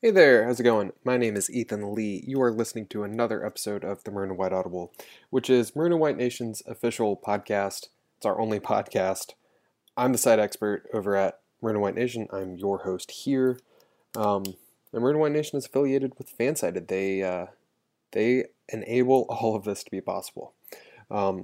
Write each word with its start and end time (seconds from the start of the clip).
Hey 0.00 0.12
there, 0.12 0.44
how's 0.44 0.60
it 0.60 0.62
going? 0.62 0.92
My 1.02 1.16
name 1.16 1.34
is 1.34 1.50
Ethan 1.50 1.92
Lee. 1.92 2.22
You 2.24 2.40
are 2.40 2.52
listening 2.52 2.86
to 2.86 3.02
another 3.02 3.44
episode 3.44 3.82
of 3.82 4.04
the 4.04 4.12
Maroon 4.12 4.36
White 4.36 4.52
Audible, 4.52 4.92
which 5.30 5.50
is 5.50 5.74
Maroon 5.74 5.98
White 5.98 6.16
Nation's 6.16 6.62
official 6.68 7.16
podcast. 7.16 7.88
It's 8.16 8.24
our 8.24 8.40
only 8.40 8.60
podcast. 8.60 9.32
I'm 9.96 10.12
the 10.12 10.18
site 10.18 10.38
expert 10.38 10.88
over 10.94 11.16
at 11.16 11.40
Maroon 11.60 11.80
White 11.80 11.96
Nation. 11.96 12.28
I'm 12.32 12.54
your 12.54 12.84
host 12.84 13.10
here. 13.10 13.58
Um, 14.16 14.44
and 14.92 15.02
Maroon 15.02 15.18
White 15.18 15.32
Nation 15.32 15.58
is 15.58 15.66
affiliated 15.66 16.12
with 16.16 16.38
Fansided. 16.38 16.86
They 16.86 17.24
uh, 17.24 17.46
they 18.12 18.44
enable 18.68 19.26
all 19.28 19.56
of 19.56 19.64
this 19.64 19.82
to 19.82 19.90
be 19.90 20.00
possible. 20.00 20.54
Um, 21.10 21.42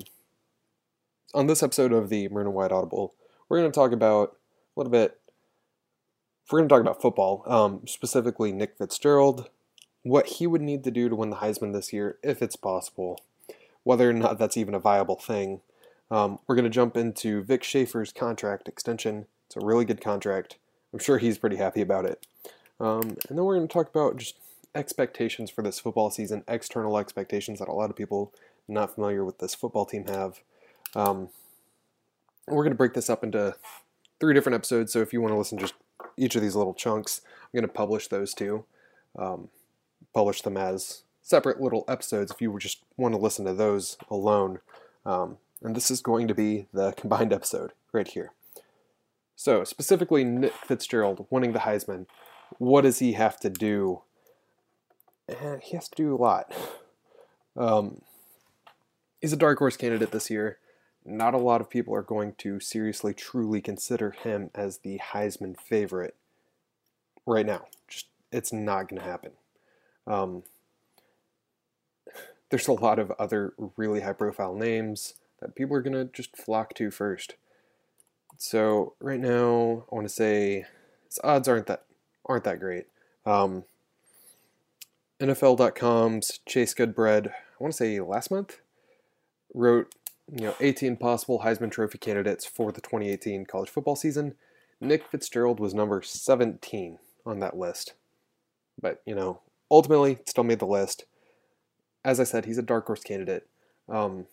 on 1.34 1.48
this 1.48 1.64
episode 1.64 1.93
of 1.93 2.09
the 2.09 2.29
Maroon 2.29 2.52
White 2.52 2.71
Audible, 2.71 3.14
we're 3.48 3.59
going 3.59 3.73
to 3.73 3.75
talk 3.75 3.91
about 3.91 4.36
a 4.77 4.80
little 4.80 4.93
bit 4.93 5.18
if 6.45 6.52
we're 6.52 6.58
going 6.58 6.68
to 6.68 6.74
talk 6.74 6.82
about 6.82 7.00
football, 7.00 7.42
um, 7.46 7.86
specifically 7.86 8.52
Nick 8.52 8.76
Fitzgerald, 8.76 9.48
what 10.02 10.26
he 10.26 10.46
would 10.46 10.61
need 10.61 10.85
to 10.85 10.90
do 10.90 11.08
to 11.08 11.16
win 11.16 11.30
the 11.30 11.36
Heisman 11.36 11.72
this 11.72 11.93
year, 11.93 12.18
if 12.22 12.43
it's 12.43 12.57
possible, 12.57 13.21
whether 13.82 14.08
or 14.08 14.12
not 14.12 14.39
that's 14.39 14.57
even 14.57 14.75
a 14.75 14.79
viable 14.79 15.16
thing. 15.16 15.62
Um, 16.11 16.38
we're 16.46 16.54
going 16.54 16.64
to 16.64 16.71
jump 16.71 16.96
into 16.96 17.43
Vic 17.43 17.64
Schaefer's 17.64 18.12
contract 18.12 18.68
extension. 18.68 19.26
It's 19.46 19.57
a 19.57 19.64
really 19.64 19.86
good 19.86 20.02
contract. 20.02 20.58
I'm 20.93 20.99
sure 20.99 21.16
he's 21.16 21.38
pretty 21.38 21.57
happy 21.57 21.80
about 21.80 22.04
it. 22.04 22.26
Um, 22.79 23.16
and 23.29 23.38
then 23.38 23.44
we're 23.44 23.57
going 23.57 23.66
to 23.66 23.72
talk 23.72 23.88
about 23.88 24.18
just 24.18 24.36
expectations 24.74 25.50
for 25.50 25.63
this 25.63 25.80
football 25.80 26.11
season, 26.11 26.44
external 26.46 26.99
expectations 26.99 27.58
that 27.61 27.68
a 27.68 27.72
lot 27.72 27.88
of 27.88 27.96
people 27.96 28.35
not 28.68 28.94
familiar 28.94 29.24
with 29.24 29.38
this 29.38 29.54
football 29.54 29.86
team 29.86 30.07
have. 30.08 30.40
Um, 30.94 31.30
we're 32.47 32.62
going 32.64 32.72
to 32.72 32.77
break 32.77 32.92
this 32.92 33.08
up 33.08 33.24
into 33.24 33.56
three 34.20 34.34
different 34.34 34.55
episodes. 34.55 34.92
So 34.92 35.00
if 35.00 35.12
you 35.12 35.22
want 35.22 35.33
to 35.33 35.38
listen 35.38 35.58
just 35.58 35.74
each 36.17 36.36
of 36.36 36.42
these 36.42 36.56
little 36.56 36.75
chunks. 36.75 37.20
I'm 37.42 37.61
going 37.61 37.69
to 37.69 37.73
publish 37.73 38.09
those 38.09 38.34
two, 38.34 38.64
um, 39.19 39.48
publish 40.12 40.42
them 40.42 40.56
as 40.56 41.03
separate 41.22 41.61
little 41.61 41.84
episodes 41.88 42.30
if 42.30 42.41
you 42.41 42.56
just 42.58 42.83
want 42.97 43.14
to 43.14 43.20
listen 43.20 43.44
to 43.47 43.55
those 43.55 43.97
alone. 44.11 44.61
Um, 45.06 45.38
and 45.62 45.75
this 45.75 45.91
is 45.91 46.00
going 46.00 46.28
to 46.28 46.34
be 46.34 46.66
the 46.72 46.92
combined 46.92 47.33
episode 47.33 47.72
right 47.92 48.08
here. 48.08 48.33
So, 49.36 49.64
specifically, 49.64 50.22
Nick 50.25 50.53
Fitzgerald 50.53 51.27
winning 51.30 51.53
the 51.53 51.61
Heisman. 51.61 52.06
What 52.58 52.83
does 52.83 53.00
he 53.00 53.12
have 53.12 53.41
to 53.41 53.50
do? 53.50 54.03
Eh, 55.28 55.58
he 55.62 55.75
has 55.77 55.88
to 55.88 55.97
do 55.97 56.14
a 56.14 56.16
lot. 56.16 56.53
Um, 57.56 58.03
he's 59.20 59.33
a 59.33 59.36
dark 59.36 59.58
horse 59.58 59.77
candidate 59.77 60.12
this 60.12 60.31
year 60.31 60.58
not 61.05 61.34
a 61.34 61.38
lot 61.38 61.60
of 61.60 61.70
people 61.70 61.94
are 61.94 62.02
going 62.02 62.34
to 62.38 62.60
seriously, 62.60 63.12
truly 63.12 63.60
consider 63.60 64.10
him 64.10 64.50
as 64.55 64.78
the 64.78 64.98
Heisman 64.98 65.58
favorite 65.58 66.14
right 67.27 67.47
now. 67.47 67.66
Just 67.88 68.06
it's 68.33 68.52
not 68.52 68.88
going 68.88 69.00
to 69.00 69.06
happen. 69.06 69.32
Um, 70.06 70.42
there's 72.50 72.69
a 72.69 72.72
lot 72.72 72.98
of 72.98 73.10
other 73.12 73.55
really 73.77 74.00
high-profile 74.00 74.55
names 74.55 75.14
that 75.41 75.55
people 75.55 75.77
are 75.77 75.82
going 75.82 75.92
to 75.92 76.10
just 76.12 76.36
flock 76.36 76.75
to 76.75 76.91
first. 76.91 77.34
So 78.36 78.94
right 78.98 79.20
now, 79.20 79.84
I 79.91 79.94
want 79.94 80.08
to 80.08 80.14
say 80.14 80.64
his 81.06 81.20
odds 81.22 81.48
aren't 81.48 81.66
that 81.66 81.84
aren't 82.27 82.44
that 82.44 82.60
great. 82.60 82.86
Um, 83.27 83.64
NFL.com's 85.20 86.41
Chase 86.47 86.75
Goodbread, 86.75 87.28
I 87.28 87.32
want 87.60 87.72
to 87.72 87.77
say 87.77 88.00
last 88.00 88.30
month, 88.30 88.58
wrote 89.55 89.94
you 90.33 90.47
know, 90.47 90.55
18 90.61 90.97
possible 90.97 91.41
Heisman 91.41 91.70
Trophy 91.70 91.98
candidates 91.98 92.47
for 92.47 92.72
the 92.72 92.80
2018 92.80 93.47
college 93.47 93.69
football 93.69 93.97
season. 93.97 94.34
Nick 94.81 95.06
Fitzgerald 95.11 95.61
was 95.61 95.75
number 95.75 96.03
17 96.03 96.98
on 97.27 97.41
that 97.41 97.56
list. 97.56 97.94
But, 98.81 99.03
you 99.06 99.14
know, 99.14 99.41
ultimately 99.70 100.19
still 100.27 100.44
made 100.44 100.58
the 100.58 100.66
list. 100.66 101.05
As 102.05 102.20
I 102.20 102.25
said, 102.25 102.44
he's 102.44 102.58
a 102.58 102.62
dark 102.62 102.86
horse 102.86 103.03
candidate. 103.03 103.47
Um, 103.89 104.27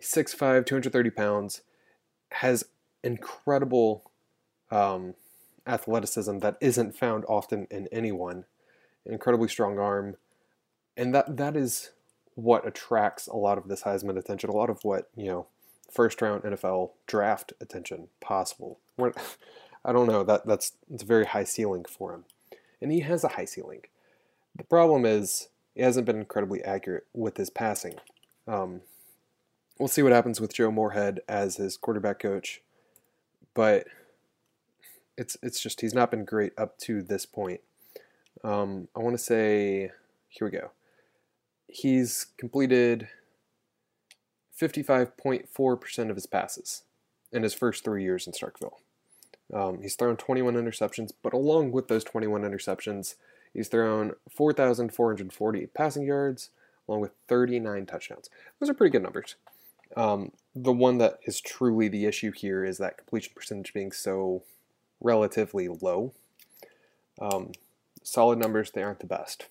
6'5, 0.00 0.66
230 0.66 1.10
pounds, 1.10 1.62
has 2.32 2.64
incredible 3.02 4.10
um, 4.70 5.14
athleticism 5.66 6.38
that 6.38 6.56
isn't 6.60 6.96
found 6.96 7.24
often 7.28 7.66
in 7.70 7.88
anyone. 7.92 8.44
Incredibly 9.06 9.48
strong 9.48 9.78
arm. 9.78 10.16
And 10.96 11.14
that 11.14 11.36
that 11.36 11.56
is 11.56 11.90
what 12.34 12.66
attracts 12.66 13.26
a 13.26 13.36
lot 13.36 13.58
of 13.58 13.68
this 13.68 13.82
Heisman 13.82 14.18
attention, 14.18 14.50
a 14.50 14.56
lot 14.56 14.70
of 14.70 14.82
what, 14.82 15.08
you 15.16 15.26
know, 15.26 15.46
first 15.90 16.20
round 16.20 16.42
NFL 16.42 16.90
draft 17.06 17.52
attention 17.60 18.08
possible. 18.20 18.80
We're, 18.96 19.12
I 19.84 19.92
don't 19.92 20.08
know, 20.08 20.24
that 20.24 20.46
that's 20.46 20.72
it's 20.90 21.02
a 21.02 21.06
very 21.06 21.26
high 21.26 21.44
ceiling 21.44 21.84
for 21.84 22.12
him. 22.14 22.24
And 22.80 22.90
he 22.90 23.00
has 23.00 23.24
a 23.24 23.28
high 23.28 23.44
ceiling. 23.44 23.82
The 24.56 24.64
problem 24.64 25.04
is 25.04 25.48
he 25.74 25.82
hasn't 25.82 26.06
been 26.06 26.18
incredibly 26.18 26.62
accurate 26.62 27.06
with 27.12 27.36
his 27.36 27.50
passing. 27.50 27.94
Um, 28.46 28.82
we'll 29.78 29.88
see 29.88 30.02
what 30.02 30.12
happens 30.12 30.40
with 30.40 30.54
Joe 30.54 30.70
Moorhead 30.70 31.20
as 31.28 31.56
his 31.56 31.76
quarterback 31.76 32.18
coach, 32.18 32.62
but 33.54 33.86
it's 35.16 35.36
it's 35.42 35.60
just 35.60 35.80
he's 35.80 35.94
not 35.94 36.10
been 36.10 36.24
great 36.24 36.52
up 36.58 36.78
to 36.78 37.02
this 37.02 37.26
point. 37.26 37.60
Um, 38.42 38.88
I 38.96 39.00
want 39.00 39.16
to 39.16 39.22
say 39.22 39.90
here 40.28 40.46
we 40.46 40.50
go 40.50 40.70
he's 41.74 42.26
completed 42.38 43.08
55.4% 44.58 46.10
of 46.10 46.16
his 46.16 46.26
passes 46.26 46.84
in 47.32 47.42
his 47.42 47.52
first 47.52 47.82
three 47.82 48.04
years 48.04 48.26
in 48.26 48.32
Starkville. 48.32 48.74
Um, 49.52 49.82
he's 49.82 49.96
thrown 49.96 50.16
21 50.16 50.54
interceptions, 50.54 51.10
but 51.22 51.32
along 51.32 51.72
with 51.72 51.88
those 51.88 52.04
21 52.04 52.42
interceptions, 52.42 53.16
he's 53.52 53.68
thrown 53.68 54.12
4,440 54.30 55.66
passing 55.66 56.06
yards, 56.06 56.50
along 56.88 57.00
with 57.00 57.10
39 57.26 57.86
touchdowns. 57.86 58.30
Those 58.60 58.70
are 58.70 58.74
pretty 58.74 58.92
good 58.92 59.02
numbers. 59.02 59.34
Um, 59.96 60.30
the 60.54 60.72
one 60.72 60.98
that 60.98 61.18
is 61.26 61.40
truly 61.40 61.88
the 61.88 62.06
issue 62.06 62.30
here 62.30 62.64
is 62.64 62.78
that 62.78 62.98
completion 62.98 63.32
percentage 63.34 63.74
being 63.74 63.90
so 63.90 64.44
relatively 65.00 65.68
low. 65.68 66.12
Um, 67.20 67.50
solid 68.04 68.38
numbers, 68.38 68.70
they 68.70 68.82
aren't 68.82 69.00
the 69.00 69.06
best 69.06 69.48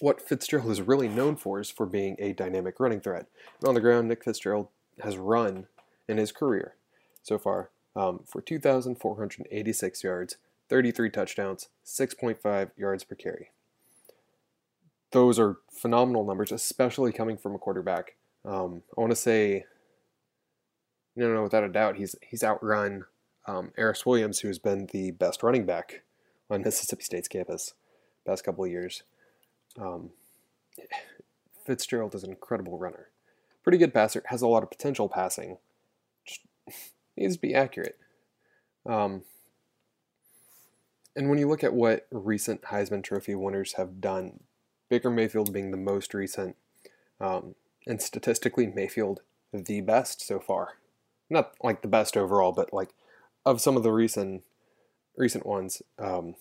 what 0.00 0.20
Fitzgerald 0.20 0.70
is 0.70 0.82
really 0.82 1.08
known 1.08 1.36
for 1.36 1.60
is 1.60 1.70
for 1.70 1.86
being 1.86 2.16
a 2.18 2.32
dynamic 2.32 2.80
running 2.80 3.00
threat. 3.00 3.26
And 3.60 3.68
on 3.68 3.74
the 3.74 3.80
ground, 3.80 4.08
Nick 4.08 4.24
Fitzgerald 4.24 4.68
has 5.02 5.16
run 5.16 5.66
in 6.08 6.16
his 6.16 6.32
career 6.32 6.74
so 7.22 7.38
far 7.38 7.70
um, 7.96 8.20
for 8.26 8.40
2,486 8.40 10.04
yards, 10.04 10.36
33 10.68 11.10
touchdowns, 11.10 11.68
6.5 11.84 12.70
yards 12.76 13.04
per 13.04 13.14
carry. 13.14 13.50
Those 15.12 15.38
are 15.38 15.58
phenomenal 15.70 16.24
numbers, 16.24 16.50
especially 16.50 17.12
coming 17.12 17.36
from 17.36 17.54
a 17.54 17.58
quarterback. 17.58 18.16
Um, 18.44 18.82
I 18.96 19.00
want 19.00 19.12
to 19.12 19.16
say, 19.16 19.64
you 21.14 21.28
know, 21.32 21.42
without 21.44 21.62
a 21.62 21.68
doubt, 21.68 21.96
he's 21.96 22.16
he's 22.20 22.42
outrun 22.42 23.04
um, 23.46 23.70
Aeris 23.78 24.04
Williams, 24.04 24.40
who's 24.40 24.58
been 24.58 24.86
the 24.86 25.12
best 25.12 25.44
running 25.44 25.64
back 25.64 26.02
on 26.50 26.62
Mississippi 26.62 27.04
State's 27.04 27.28
campus 27.28 27.74
past 28.26 28.44
couple 28.44 28.64
of 28.64 28.70
years. 28.70 29.04
Um, 29.78 30.10
Fitzgerald 31.64 32.14
is 32.14 32.24
an 32.24 32.30
incredible 32.30 32.78
runner. 32.78 33.08
Pretty 33.62 33.78
good 33.78 33.94
passer, 33.94 34.22
has 34.26 34.42
a 34.42 34.48
lot 34.48 34.62
of 34.62 34.70
potential 34.70 35.08
passing. 35.08 35.58
Just 36.26 36.40
needs 37.16 37.36
to 37.36 37.40
be 37.40 37.54
accurate. 37.54 37.98
Um, 38.86 39.22
and 41.16 41.30
when 41.30 41.38
you 41.38 41.48
look 41.48 41.64
at 41.64 41.74
what 41.74 42.06
recent 42.10 42.62
Heisman 42.62 43.02
Trophy 43.02 43.34
winners 43.34 43.74
have 43.74 44.00
done, 44.00 44.40
Baker 44.88 45.10
Mayfield 45.10 45.52
being 45.52 45.70
the 45.70 45.76
most 45.76 46.12
recent, 46.12 46.56
um, 47.20 47.54
and 47.86 48.02
statistically 48.02 48.66
Mayfield 48.66 49.20
the 49.52 49.80
best 49.80 50.26
so 50.26 50.40
far. 50.40 50.74
Not 51.30 51.54
like 51.62 51.82
the 51.82 51.88
best 51.88 52.16
overall, 52.16 52.52
but 52.52 52.72
like 52.72 52.90
of 53.46 53.60
some 53.60 53.76
of 53.76 53.82
the 53.82 53.92
recent 53.92 54.42
recent 55.16 55.46
ones, 55.46 55.80
um, 55.98 56.34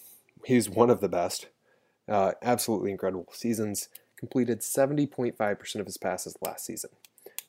he's 0.45 0.69
one 0.69 0.89
of 0.89 0.99
the 0.99 1.09
best. 1.09 1.47
Uh, 2.07 2.31
absolutely 2.41 2.91
incredible 2.91 3.27
seasons. 3.31 3.89
Completed 4.17 4.61
70.5% 4.61 5.75
of 5.75 5.85
his 5.85 5.97
passes 5.97 6.37
last 6.41 6.65
season. 6.65 6.91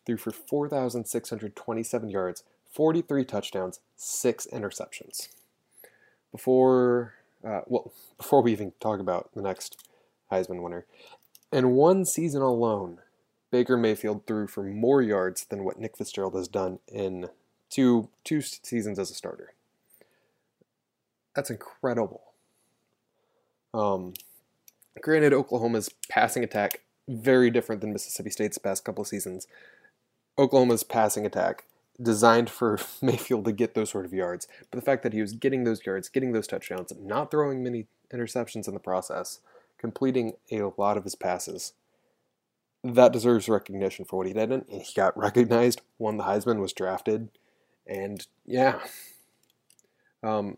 Threw 0.06 0.16
for 0.16 0.30
4,627 0.30 2.08
yards, 2.08 2.44
43 2.70 3.24
touchdowns, 3.24 3.80
six 3.96 4.46
interceptions. 4.52 5.28
Before, 6.32 7.14
uh, 7.46 7.60
well, 7.66 7.92
before 8.18 8.42
we 8.42 8.52
even 8.52 8.72
talk 8.80 9.00
about 9.00 9.30
the 9.34 9.42
next 9.42 9.88
Heisman 10.30 10.62
winner, 10.62 10.84
in 11.52 11.70
one 11.70 12.04
season 12.04 12.42
alone, 12.42 12.98
Baker 13.52 13.76
Mayfield 13.76 14.26
threw 14.26 14.48
for 14.48 14.64
more 14.64 15.00
yards 15.00 15.44
than 15.44 15.62
what 15.62 15.78
Nick 15.78 15.96
Fitzgerald 15.96 16.34
has 16.34 16.48
done 16.48 16.80
in 16.88 17.28
two 17.70 18.08
two 18.24 18.40
seasons 18.40 18.98
as 18.98 19.12
a 19.12 19.14
starter. 19.14 19.54
That's 21.36 21.50
incredible. 21.50 22.22
Um, 23.72 24.14
Granted, 25.00 25.32
Oklahoma's 25.32 25.90
passing 26.08 26.44
attack 26.44 26.80
very 27.08 27.50
different 27.50 27.80
than 27.80 27.92
Mississippi 27.92 28.30
State's 28.30 28.58
past 28.58 28.84
couple 28.84 29.02
of 29.02 29.08
seasons. 29.08 29.46
Oklahoma's 30.38 30.82
passing 30.82 31.26
attack 31.26 31.64
designed 32.00 32.50
for 32.50 32.78
Mayfield 33.02 33.44
to 33.44 33.52
get 33.52 33.74
those 33.74 33.90
sort 33.90 34.04
of 34.04 34.12
yards. 34.12 34.48
But 34.70 34.78
the 34.78 34.84
fact 34.84 35.02
that 35.02 35.12
he 35.12 35.20
was 35.20 35.32
getting 35.32 35.64
those 35.64 35.84
yards, 35.84 36.08
getting 36.08 36.32
those 36.32 36.46
touchdowns, 36.46 36.92
not 36.98 37.30
throwing 37.30 37.62
many 37.62 37.86
interceptions 38.12 38.68
in 38.68 38.74
the 38.74 38.80
process, 38.80 39.40
completing 39.78 40.34
a 40.50 40.62
lot 40.76 40.96
of 40.96 41.04
his 41.04 41.14
passes, 41.14 41.72
that 42.82 43.12
deserves 43.12 43.48
recognition 43.48 44.04
for 44.04 44.16
what 44.16 44.26
he 44.26 44.32
did. 44.32 44.52
And 44.52 44.64
he 44.68 44.92
got 44.94 45.16
recognized, 45.16 45.80
won 45.98 46.16
the 46.16 46.24
Heisman, 46.24 46.60
was 46.60 46.72
drafted, 46.72 47.30
and 47.86 48.26
yeah. 48.44 48.80
Um, 50.22 50.56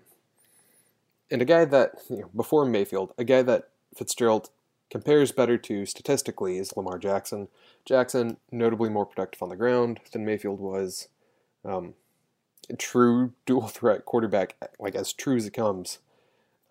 and 1.31 1.43
a 1.43 1.45
guy 1.45 1.65
that, 1.65 1.93
you 2.09 2.19
know, 2.19 2.31
before 2.35 2.65
Mayfield, 2.65 3.13
a 3.19 3.25
guy 3.25 3.43
that 3.43 3.69
Fitzgerald 3.97 4.51
compares 4.91 5.33
better 5.33 5.59
to 5.59 5.87
statistically 5.87 6.59
is 6.59 6.77
Lamar 6.77 6.99
Jackson. 6.99 7.49
Jackson, 7.85 8.37
notably 8.53 8.89
more 8.89 9.07
productive 9.07 9.43
on 9.43 9.49
the 9.49 9.57
ground 9.57 10.01
than 10.13 10.25
Mayfield 10.25 10.61
was. 10.61 11.09
Um, 11.65 11.95
true 12.79 13.33
dual 13.45 13.69
threat 13.69 14.05
quarterback, 14.05 14.57
like 14.79 14.95
as 14.95 15.13
true 15.13 15.37
as 15.37 15.47
it 15.47 15.53
comes. 15.53 15.99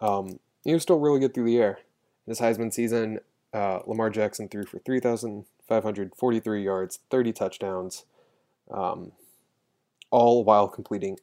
Um, 0.01 0.39
he 0.63 0.73
was 0.73 0.83
still 0.83 0.99
really 0.99 1.19
good 1.19 1.33
through 1.33 1.45
the 1.45 1.57
air. 1.57 1.79
This 2.27 2.41
Heisman 2.41 2.73
season, 2.73 3.19
uh, 3.53 3.79
Lamar 3.85 4.09
Jackson 4.09 4.49
threw 4.49 4.65
for 4.65 4.79
3,543 4.79 6.63
yards, 6.63 6.99
30 7.09 7.33
touchdowns, 7.33 8.05
um, 8.71 9.11
all 10.09 10.43
while 10.43 10.67
completing 10.67 11.17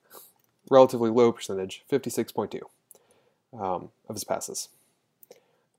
relatively 0.70 1.10
low 1.10 1.32
percentage, 1.32 1.82
56.2 1.90 2.60
um, 3.52 3.90
of 4.08 4.14
his 4.14 4.24
passes. 4.24 4.68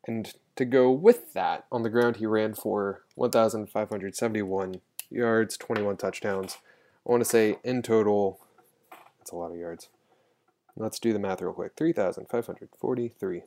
And 0.05 0.33
to 0.55 0.65
go 0.65 0.91
with 0.91 1.33
that, 1.33 1.65
on 1.71 1.83
the 1.83 1.89
ground, 1.89 2.17
he 2.17 2.25
ran 2.25 2.53
for 2.53 3.03
1,571 3.15 4.81
yards, 5.09 5.57
21 5.57 5.97
touchdowns. 5.97 6.57
I 7.07 7.11
want 7.11 7.21
to 7.21 7.29
say 7.29 7.57
in 7.63 7.81
total, 7.81 8.39
that's 9.19 9.31
a 9.31 9.35
lot 9.35 9.51
of 9.51 9.57
yards. 9.57 9.89
Let's 10.75 10.99
do 10.99 11.13
the 11.13 11.19
math 11.19 11.41
real 11.41 11.53
quick 11.53 11.73
3,543 11.77 13.43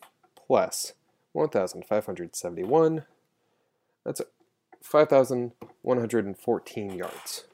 plus 0.47 0.93
1,571. 1.33 3.05
That's 4.05 4.23
5,114 4.81 6.95
yards. 6.95 7.45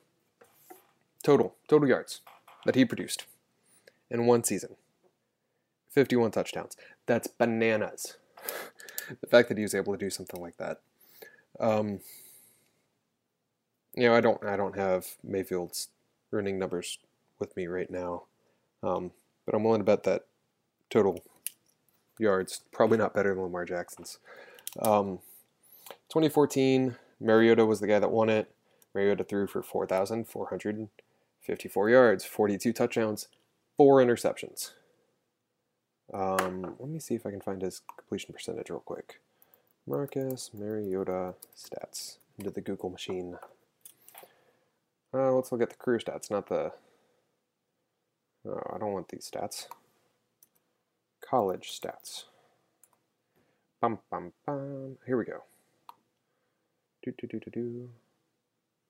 Total, 1.22 1.54
total 1.68 1.88
yards 1.88 2.20
that 2.66 2.74
he 2.74 2.84
produced 2.84 3.24
in 4.10 4.26
one 4.26 4.44
season. 4.44 4.76
51 5.90 6.32
touchdowns. 6.32 6.76
That's 7.06 7.26
bananas. 7.26 8.18
The 9.20 9.26
fact 9.26 9.48
that 9.48 9.58
he 9.58 9.62
was 9.62 9.74
able 9.74 9.92
to 9.92 9.98
do 9.98 10.10
something 10.10 10.40
like 10.40 10.56
that. 10.56 10.80
Um, 11.60 12.00
you 13.94 14.08
know, 14.08 14.14
I 14.14 14.20
don't, 14.20 14.44
I 14.44 14.56
don't 14.56 14.76
have 14.76 15.06
Mayfield's 15.22 15.88
running 16.30 16.58
numbers 16.58 16.98
with 17.38 17.56
me 17.56 17.66
right 17.66 17.90
now, 17.90 18.24
um, 18.82 19.12
but 19.44 19.54
I'm 19.54 19.64
willing 19.64 19.80
to 19.80 19.84
bet 19.84 20.04
that 20.04 20.22
total 20.90 21.22
yards 22.18 22.62
probably 22.72 22.98
not 22.98 23.14
better 23.14 23.34
than 23.34 23.42
Lamar 23.42 23.64
Jackson's. 23.64 24.18
Um, 24.80 25.18
2014, 26.08 26.96
Mariota 27.20 27.66
was 27.66 27.80
the 27.80 27.86
guy 27.86 27.98
that 27.98 28.10
won 28.10 28.30
it. 28.30 28.50
Mariota 28.94 29.24
threw 29.24 29.46
for 29.46 29.62
4,454 29.62 31.90
yards, 31.90 32.24
42 32.24 32.72
touchdowns, 32.72 33.28
four 33.76 34.02
interceptions. 34.02 34.70
Um, 36.12 36.76
let 36.78 36.88
me 36.88 36.98
see 36.98 37.14
if 37.14 37.24
I 37.24 37.30
can 37.30 37.40
find 37.40 37.62
his 37.62 37.82
completion 37.96 38.32
percentage 38.34 38.68
real 38.70 38.80
quick. 38.80 39.20
Marcus 39.86 40.50
Mariota 40.52 41.34
stats 41.56 42.18
into 42.38 42.50
the 42.50 42.60
Google 42.60 42.90
machine. 42.90 43.38
Uh, 45.14 45.32
let's 45.32 45.50
look 45.52 45.62
at 45.62 45.70
the 45.70 45.76
career 45.76 45.98
stats, 45.98 46.30
not 46.30 46.48
the. 46.48 46.72
Oh, 48.46 48.60
I 48.74 48.78
don't 48.78 48.92
want 48.92 49.08
these 49.08 49.30
stats. 49.30 49.66
College 51.20 51.78
stats. 51.80 52.24
Bum 53.80 53.98
bum 54.10 54.32
bum. 54.46 54.98
Here 55.06 55.16
we 55.16 55.24
go. 55.24 55.42
Do 57.02 57.12
do 57.18 57.26
do 57.26 57.40
do 57.40 57.50
do. 57.50 57.88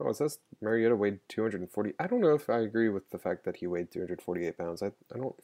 Oh, 0.00 0.10
it 0.10 0.16
says 0.16 0.38
Mariota 0.60 0.96
weighed 0.96 1.20
240. 1.28 1.92
I 1.98 2.06
don't 2.06 2.20
know 2.20 2.34
if 2.34 2.50
I 2.50 2.58
agree 2.58 2.88
with 2.88 3.08
the 3.10 3.18
fact 3.18 3.44
that 3.44 3.56
he 3.56 3.66
weighed 3.66 3.92
248 3.92 4.58
pounds. 4.58 4.82
I 4.82 4.86
I 5.14 5.18
don't. 5.18 5.34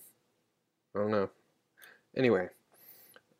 I 0.94 0.98
don't 0.98 1.10
know. 1.10 1.31
Anyway, 2.16 2.49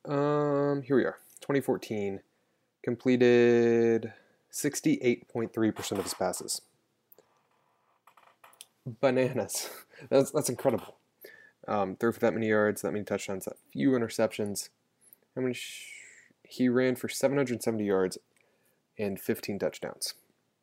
um, 0.05 0.83
here 0.83 0.97
we 0.97 1.05
are. 1.05 1.19
2014 1.41 2.21
completed 2.83 4.13
68.3% 4.53 5.93
of 5.93 6.05
his 6.05 6.15
passes. 6.15 6.63
Bananas. 8.87 9.71
That's 10.11 10.31
that's 10.31 10.49
incredible. 10.49 10.95
Um, 11.67 11.97
threw 11.97 12.13
for 12.13 12.21
that 12.21 12.33
many 12.33 12.47
yards, 12.47 12.83
that 12.83 12.93
many 12.93 13.05
touchdowns, 13.05 13.47
that 13.47 13.57
few 13.73 13.91
interceptions. 13.91 14.69
How 15.35 15.43
many? 15.43 15.57
He 16.45 16.69
ran 16.69 16.95
for 16.95 17.09
770 17.09 17.85
yards 17.85 18.17
and 18.97 19.21
15 19.21 19.59
touchdowns. 19.59 20.15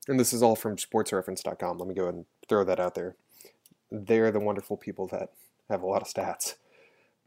And 0.07 0.18
this 0.18 0.31
is 0.31 0.42
all 0.42 0.56
from 0.56 0.78
sportsreference.com. 0.78 1.78
Let 1.78 1.88
me 1.88 1.94
go 1.94 2.04
ahead 2.04 2.13
and 2.16 2.25
throw 2.48 2.63
that 2.63 2.80
out 2.80 2.96
there. 2.96 3.18
They're 3.92 4.31
the 4.31 4.40
wonderful 4.40 4.78
people 4.78 5.06
that 5.07 5.31
have 5.69 5.81
a 5.81 5.88
lot 5.88 6.02
of 6.02 6.07
stats 6.07 6.56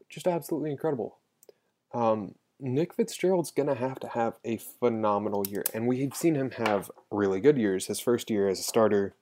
just 0.09 0.27
absolutely 0.27 0.71
incredible. 0.71 1.17
Um, 1.93 2.35
Nick 2.59 2.93
Fitzgerald's 2.93 3.51
going 3.51 3.69
to 3.69 3.75
have 3.75 3.99
to 4.01 4.09
have 4.09 4.35
a 4.43 4.57
phenomenal 4.57 5.47
year. 5.47 5.63
And 5.73 5.87
we've 5.87 6.13
seen 6.13 6.35
him 6.35 6.51
have 6.51 6.91
really 7.09 7.39
good 7.39 7.57
years. 7.57 7.85
His 7.85 7.99
first 7.99 8.29
year 8.29 8.49
as 8.49 8.59
a 8.59 8.63
starter 8.63 9.13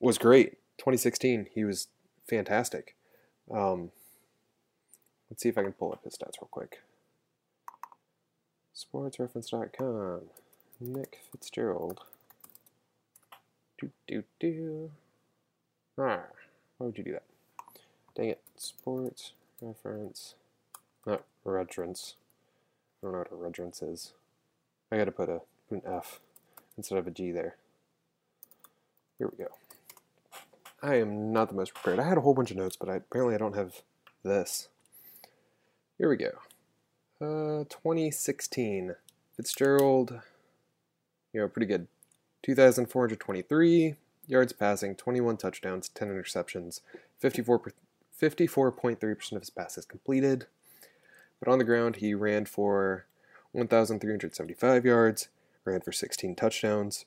was 0.00 0.16
great. 0.16 0.52
2016, 0.78 1.48
he 1.54 1.64
was 1.64 1.88
fantastic. 2.26 2.96
Um, 3.50 3.90
let's 5.30 5.42
see 5.42 5.50
if 5.50 5.58
I 5.58 5.62
can 5.62 5.72
pull 5.72 5.92
up 5.92 6.04
his 6.04 6.16
stats 6.16 6.40
real 6.40 6.48
quick. 6.50 6.80
Sportsreference.com. 8.74 10.22
Nick 10.80 11.20
Fitzgerald. 11.30 12.00
Do, 13.78 13.90
do, 14.08 14.24
do. 14.40 14.90
Ah, 15.98 16.22
why 16.78 16.86
would 16.86 16.98
you 16.98 17.04
do 17.04 17.12
that? 17.12 17.22
Dang 18.16 18.30
it. 18.30 18.40
Sports 18.56 19.32
reference, 19.68 20.34
not 21.06 21.24
reference. 21.44 22.16
I 23.02 23.06
don't 23.06 23.12
know 23.12 23.18
what 23.18 23.32
a 23.32 23.36
reference 23.36 23.82
is. 23.82 24.12
I 24.90 24.96
gotta 24.96 25.12
put 25.12 25.28
a 25.28 25.40
put 25.68 25.82
an 25.84 25.90
F 25.90 26.20
instead 26.76 26.98
of 26.98 27.06
a 27.06 27.10
G 27.10 27.30
there. 27.30 27.56
Here 29.18 29.28
we 29.28 29.44
go. 29.44 29.50
I 30.82 30.96
am 30.96 31.32
not 31.32 31.48
the 31.48 31.54
most 31.54 31.74
prepared. 31.74 31.98
I 31.98 32.08
had 32.08 32.18
a 32.18 32.20
whole 32.20 32.34
bunch 32.34 32.50
of 32.50 32.56
notes, 32.56 32.76
but 32.76 32.88
I, 32.88 32.96
apparently 32.96 33.34
I 33.34 33.38
don't 33.38 33.56
have 33.56 33.82
this. 34.22 34.68
Here 35.96 36.08
we 36.08 36.16
go. 36.16 36.32
Uh, 37.20 37.64
2016. 37.70 38.94
Fitzgerald, 39.36 40.20
you 41.32 41.40
know, 41.40 41.48
pretty 41.48 41.66
good. 41.66 41.88
2,423 42.42 43.96
yards 44.26 44.52
passing, 44.52 44.94
21 44.94 45.36
touchdowns, 45.36 45.88
10 45.88 46.08
interceptions, 46.08 46.80
54 47.18 47.58
54.3% 48.20 49.32
of 49.32 49.40
his 49.40 49.50
passes 49.50 49.84
completed. 49.84 50.46
But 51.40 51.50
on 51.50 51.58
the 51.58 51.64
ground, 51.64 51.96
he 51.96 52.14
ran 52.14 52.46
for 52.46 53.06
1,375 53.52 54.84
yards, 54.84 55.28
ran 55.64 55.80
for 55.80 55.92
16 55.92 56.34
touchdowns. 56.34 57.04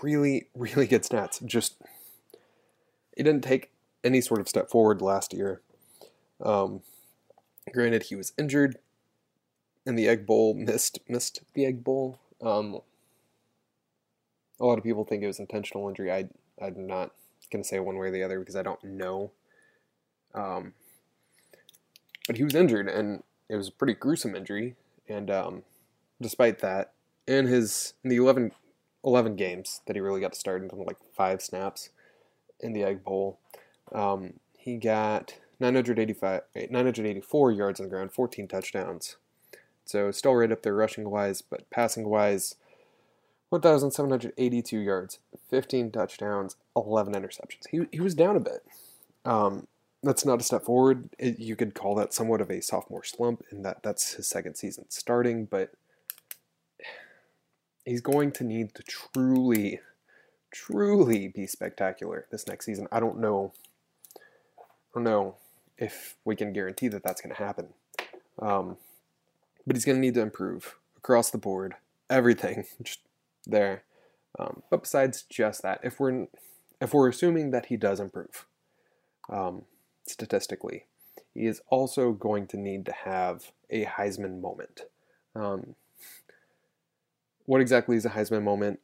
Really, 0.00 0.48
really 0.54 0.86
good 0.86 1.02
stats. 1.02 1.44
Just, 1.44 1.76
he 3.16 3.22
didn't 3.22 3.44
take 3.44 3.70
any 4.04 4.20
sort 4.20 4.40
of 4.40 4.48
step 4.48 4.70
forward 4.70 5.02
last 5.02 5.32
year. 5.32 5.60
Um, 6.40 6.82
granted, 7.72 8.04
he 8.04 8.16
was 8.16 8.32
injured 8.38 8.78
in 9.86 9.96
the 9.96 10.08
Egg 10.08 10.26
Bowl, 10.26 10.54
missed 10.54 10.98
missed 11.08 11.42
the 11.54 11.66
Egg 11.66 11.84
Bowl. 11.84 12.18
Um, 12.40 12.80
a 14.60 14.64
lot 14.64 14.78
of 14.78 14.84
people 14.84 15.04
think 15.04 15.22
it 15.22 15.26
was 15.26 15.40
intentional 15.40 15.88
injury. 15.88 16.12
I 16.12 16.28
I'm 16.60 16.86
not 16.86 17.12
gonna 17.50 17.64
say 17.64 17.78
one 17.80 17.98
way 17.98 18.08
or 18.08 18.10
the 18.10 18.22
other 18.22 18.38
because 18.38 18.56
I 18.56 18.62
don't 18.62 18.82
know. 18.82 19.32
Um, 20.34 20.74
but 22.26 22.36
he 22.36 22.44
was 22.44 22.54
injured, 22.54 22.88
and 22.88 23.22
it 23.48 23.56
was 23.56 23.68
a 23.68 23.72
pretty 23.72 23.94
gruesome 23.94 24.34
injury. 24.34 24.76
And 25.08 25.30
um, 25.30 25.62
despite 26.20 26.60
that, 26.60 26.92
in 27.26 27.46
his 27.46 27.94
in 28.02 28.10
the 28.10 28.16
11, 28.16 28.52
11 29.04 29.36
games 29.36 29.80
that 29.86 29.96
he 29.96 30.00
really 30.00 30.20
got 30.20 30.32
to 30.32 30.38
start 30.38 30.62
into 30.62 30.76
like 30.76 30.98
five 31.14 31.42
snaps 31.42 31.90
in 32.60 32.72
the 32.72 32.84
Egg 32.84 33.04
Bowl, 33.04 33.38
um, 33.92 34.34
he 34.56 34.76
got 34.76 35.34
985, 35.60 36.42
984 36.70 37.52
yards 37.52 37.80
on 37.80 37.86
the 37.86 37.90
ground, 37.90 38.12
14 38.12 38.48
touchdowns. 38.48 39.16
So 39.84 40.10
still 40.10 40.34
right 40.34 40.52
up 40.52 40.62
there 40.62 40.74
rushing 40.74 41.10
wise, 41.10 41.42
but 41.42 41.68
passing 41.70 42.08
wise, 42.08 42.54
1,782 43.50 44.78
yards, 44.78 45.18
15 45.50 45.90
touchdowns, 45.90 46.56
11 46.74 47.14
interceptions. 47.14 47.66
He, 47.70 47.80
he 47.90 48.00
was 48.00 48.14
down 48.14 48.36
a 48.36 48.40
bit. 48.40 48.64
Um, 49.24 49.66
that's 50.02 50.24
not 50.24 50.40
a 50.40 50.44
step 50.44 50.64
forward. 50.64 51.08
It, 51.18 51.38
you 51.38 51.56
could 51.56 51.74
call 51.74 51.94
that 51.96 52.12
somewhat 52.12 52.40
of 52.40 52.50
a 52.50 52.60
sophomore 52.60 53.04
slump, 53.04 53.42
in 53.50 53.62
that 53.62 53.82
that's 53.82 54.14
his 54.14 54.26
second 54.26 54.56
season 54.56 54.86
starting, 54.88 55.44
but 55.44 55.72
he's 57.84 58.00
going 58.00 58.32
to 58.32 58.44
need 58.44 58.74
to 58.74 58.82
truly, 58.82 59.80
truly 60.52 61.28
be 61.28 61.46
spectacular 61.46 62.26
this 62.30 62.46
next 62.46 62.66
season. 62.66 62.88
I 62.90 63.00
don't 63.00 63.18
know. 63.18 63.52
I 64.16 64.20
don't 64.94 65.04
know 65.04 65.36
if 65.78 66.16
we 66.24 66.36
can 66.36 66.52
guarantee 66.52 66.88
that 66.88 67.02
that's 67.02 67.20
going 67.20 67.34
to 67.34 67.42
happen. 67.42 67.68
Um, 68.38 68.76
but 69.66 69.76
he's 69.76 69.84
going 69.84 69.96
to 69.96 70.00
need 70.00 70.14
to 70.14 70.20
improve 70.20 70.76
across 70.96 71.30
the 71.30 71.38
board, 71.38 71.74
everything 72.10 72.66
just 72.82 73.00
there. 73.46 73.84
Um, 74.38 74.62
but 74.70 74.82
besides 74.82 75.22
just 75.22 75.62
that, 75.62 75.80
if 75.82 76.00
we're 76.00 76.26
if 76.80 76.92
we're 76.92 77.08
assuming 77.08 77.52
that 77.52 77.66
he 77.66 77.76
does 77.76 78.00
improve 78.00 78.46
um, 79.28 79.62
statistically, 80.06 80.86
he 81.34 81.46
is 81.46 81.60
also 81.68 82.12
going 82.12 82.46
to 82.48 82.56
need 82.56 82.86
to 82.86 82.92
have 82.92 83.52
a 83.70 83.84
Heisman 83.84 84.40
moment. 84.40 84.82
Um, 85.34 85.74
what 87.46 87.60
exactly 87.60 87.96
is 87.96 88.04
a 88.04 88.10
Heisman 88.10 88.42
moment? 88.42 88.80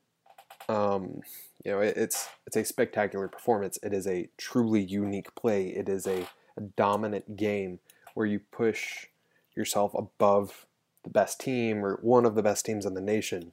Um, 0.68 1.22
you 1.64 1.72
know, 1.72 1.80
it, 1.80 1.96
it's 1.96 2.28
it's 2.46 2.56
a 2.56 2.64
spectacular 2.64 3.28
performance. 3.28 3.78
It 3.82 3.92
is 3.92 4.06
a 4.06 4.28
truly 4.36 4.82
unique 4.82 5.34
play. 5.34 5.68
It 5.68 5.88
is 5.88 6.06
a, 6.06 6.26
a 6.56 6.62
dominant 6.76 7.36
game 7.36 7.80
where 8.14 8.26
you 8.26 8.40
push 8.50 9.06
yourself 9.54 9.94
above 9.94 10.66
the 11.04 11.10
best 11.10 11.40
team 11.40 11.84
or 11.84 11.98
one 12.02 12.24
of 12.24 12.34
the 12.34 12.42
best 12.42 12.64
teams 12.64 12.84
in 12.86 12.94
the 12.94 13.00
nation. 13.00 13.52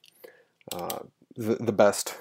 Uh, 0.72 1.00
the 1.36 1.56
the 1.56 1.72
best 1.72 2.16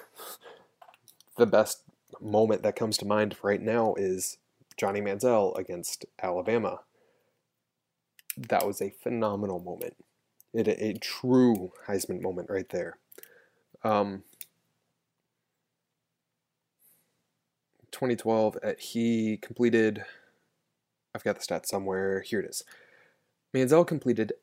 the 1.37 1.45
best 1.45 1.81
moment 2.21 2.63
that 2.63 2.75
comes 2.75 2.97
to 2.97 3.05
mind 3.05 3.35
right 3.43 3.61
now 3.61 3.93
is 3.97 4.37
Johnny 4.77 5.01
Manziel 5.01 5.57
against 5.57 6.05
Alabama. 6.21 6.79
That 8.37 8.67
was 8.67 8.81
a 8.81 8.89
phenomenal 8.89 9.59
moment. 9.59 9.95
It 10.53 10.67
a, 10.67 10.93
true 10.99 11.71
Heisman 11.87 12.21
moment 12.21 12.49
right 12.49 12.69
there. 12.69 12.97
Um, 13.83 14.23
2012, 17.91 18.57
uh, 18.63 18.71
he 18.77 19.37
completed. 19.37 20.03
I've 21.13 21.23
got 21.23 21.39
the 21.39 21.45
stats 21.45 21.67
somewhere. 21.67 22.21
Here 22.21 22.41
it 22.41 22.49
is. 22.49 22.63
Manziel 23.53 23.87
completed 23.87 24.33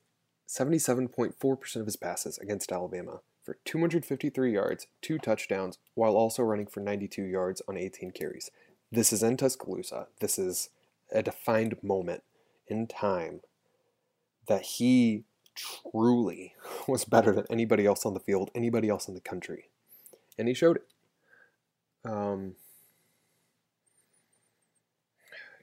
77.4% 0.48 1.76
of 1.76 1.86
his 1.86 1.96
passes 1.96 2.38
against 2.38 2.72
Alabama 2.72 3.20
for 3.42 3.58
253 3.64 4.52
yards, 4.52 4.86
two 5.00 5.18
touchdowns, 5.18 5.78
while 5.94 6.16
also 6.16 6.42
running 6.42 6.66
for 6.66 6.80
92 6.80 7.22
yards 7.24 7.60
on 7.68 7.76
18 7.76 8.12
carries. 8.12 8.50
This 8.92 9.10
is 9.10 9.22
in 9.22 9.38
Tuscaloosa. 9.38 10.08
This 10.20 10.38
is 10.38 10.68
a 11.10 11.22
defined 11.22 11.82
moment 11.82 12.22
in 12.68 12.86
time 12.86 13.40
that 14.46 14.62
he 14.62 15.24
truly 15.54 16.54
was 16.86 17.06
better 17.06 17.32
than 17.32 17.46
anybody 17.48 17.86
else 17.86 18.04
on 18.04 18.12
the 18.12 18.20
field, 18.20 18.50
anybody 18.54 18.90
else 18.90 19.08
in 19.08 19.14
the 19.14 19.20
country. 19.20 19.70
And 20.38 20.46
he 20.46 20.52
showed 20.52 20.76
it. 20.76 20.86
Um, 22.04 22.56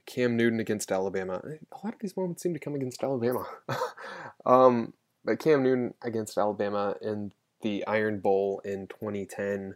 Cam 0.07 0.35
Newton 0.35 0.59
against 0.59 0.91
Alabama. 0.91 1.39
A 1.43 1.85
lot 1.85 1.93
of 1.93 1.99
these 1.99 2.17
moments 2.17 2.41
seem 2.41 2.53
to 2.53 2.59
come 2.59 2.73
against 2.73 3.03
Alabama. 3.03 3.45
um, 4.45 4.93
but 5.23 5.37
Cam 5.37 5.61
Newton 5.61 5.93
against 6.01 6.35
Alabama 6.35 6.95
in 6.99 7.31
the 7.61 7.85
Iron 7.85 8.19
Bowl 8.21 8.59
in 8.65 8.87
2010, 8.87 9.75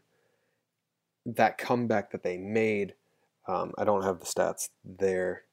that 1.28 1.60
comeback 1.60 2.12
that 2.12 2.24
they 2.24 2.38
made, 2.38 2.96
um, 3.48 3.74
I 3.78 3.84
don't 3.84 4.04
have 4.04 4.20
the 4.20 4.26
stats 4.26 4.70
there, 4.84 5.44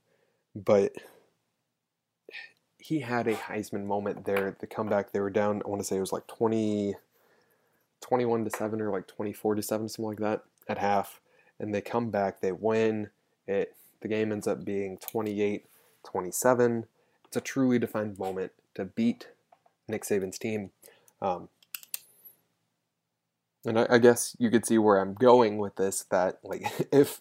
but 0.55 0.93
he 2.79 3.01
had 3.01 3.29
a 3.29 3.35
Heisman 3.35 3.85
moment 3.85 4.25
there. 4.25 4.57
The 4.59 4.67
comeback, 4.67 5.13
they 5.13 5.21
were 5.21 5.31
down, 5.31 5.63
I 5.65 5.69
want 5.69 5.81
to 5.81 5.87
say 5.87 5.97
it 5.97 6.01
was 6.01 6.13
like 6.13 6.27
20, 6.27 6.95
21 8.01 8.45
to 8.45 8.51
7 8.51 8.81
or 8.81 8.91
like 8.91 9.07
24 9.07 9.57
to 9.57 9.63
7, 9.63 9.89
something 9.89 10.05
like 10.05 10.19
that 10.19 10.43
at 10.69 10.79
half. 10.79 11.21
And 11.59 11.75
they 11.75 11.81
come 11.81 12.11
back, 12.11 12.41
they 12.41 12.53
win. 12.53 13.11
It 13.47 13.75
the 14.01 14.09
game 14.09 14.33
ends 14.33 14.47
up 14.47 14.65
being 14.65 14.99
28 14.99 15.67
27. 16.05 16.87
It's 17.27 17.37
a 17.37 17.41
truly 17.41 17.79
defined 17.79 18.19
moment 18.19 18.53
to 18.75 18.85
beat 18.85 19.29
Nick 19.89 20.05
Saban's 20.05 20.39
team. 20.39 20.71
Um, 21.21 21.49
and 23.65 23.79
I, 23.79 23.87
I, 23.91 23.99
guess 23.99 24.35
you 24.39 24.51
could 24.51 24.65
see 24.65 24.79
where 24.79 24.99
I'm 24.99 25.13
going 25.15 25.59
with 25.59 25.77
this. 25.77 26.07
That 26.11 26.39
like 26.43 26.63
if 26.93 26.93
if 26.93 27.21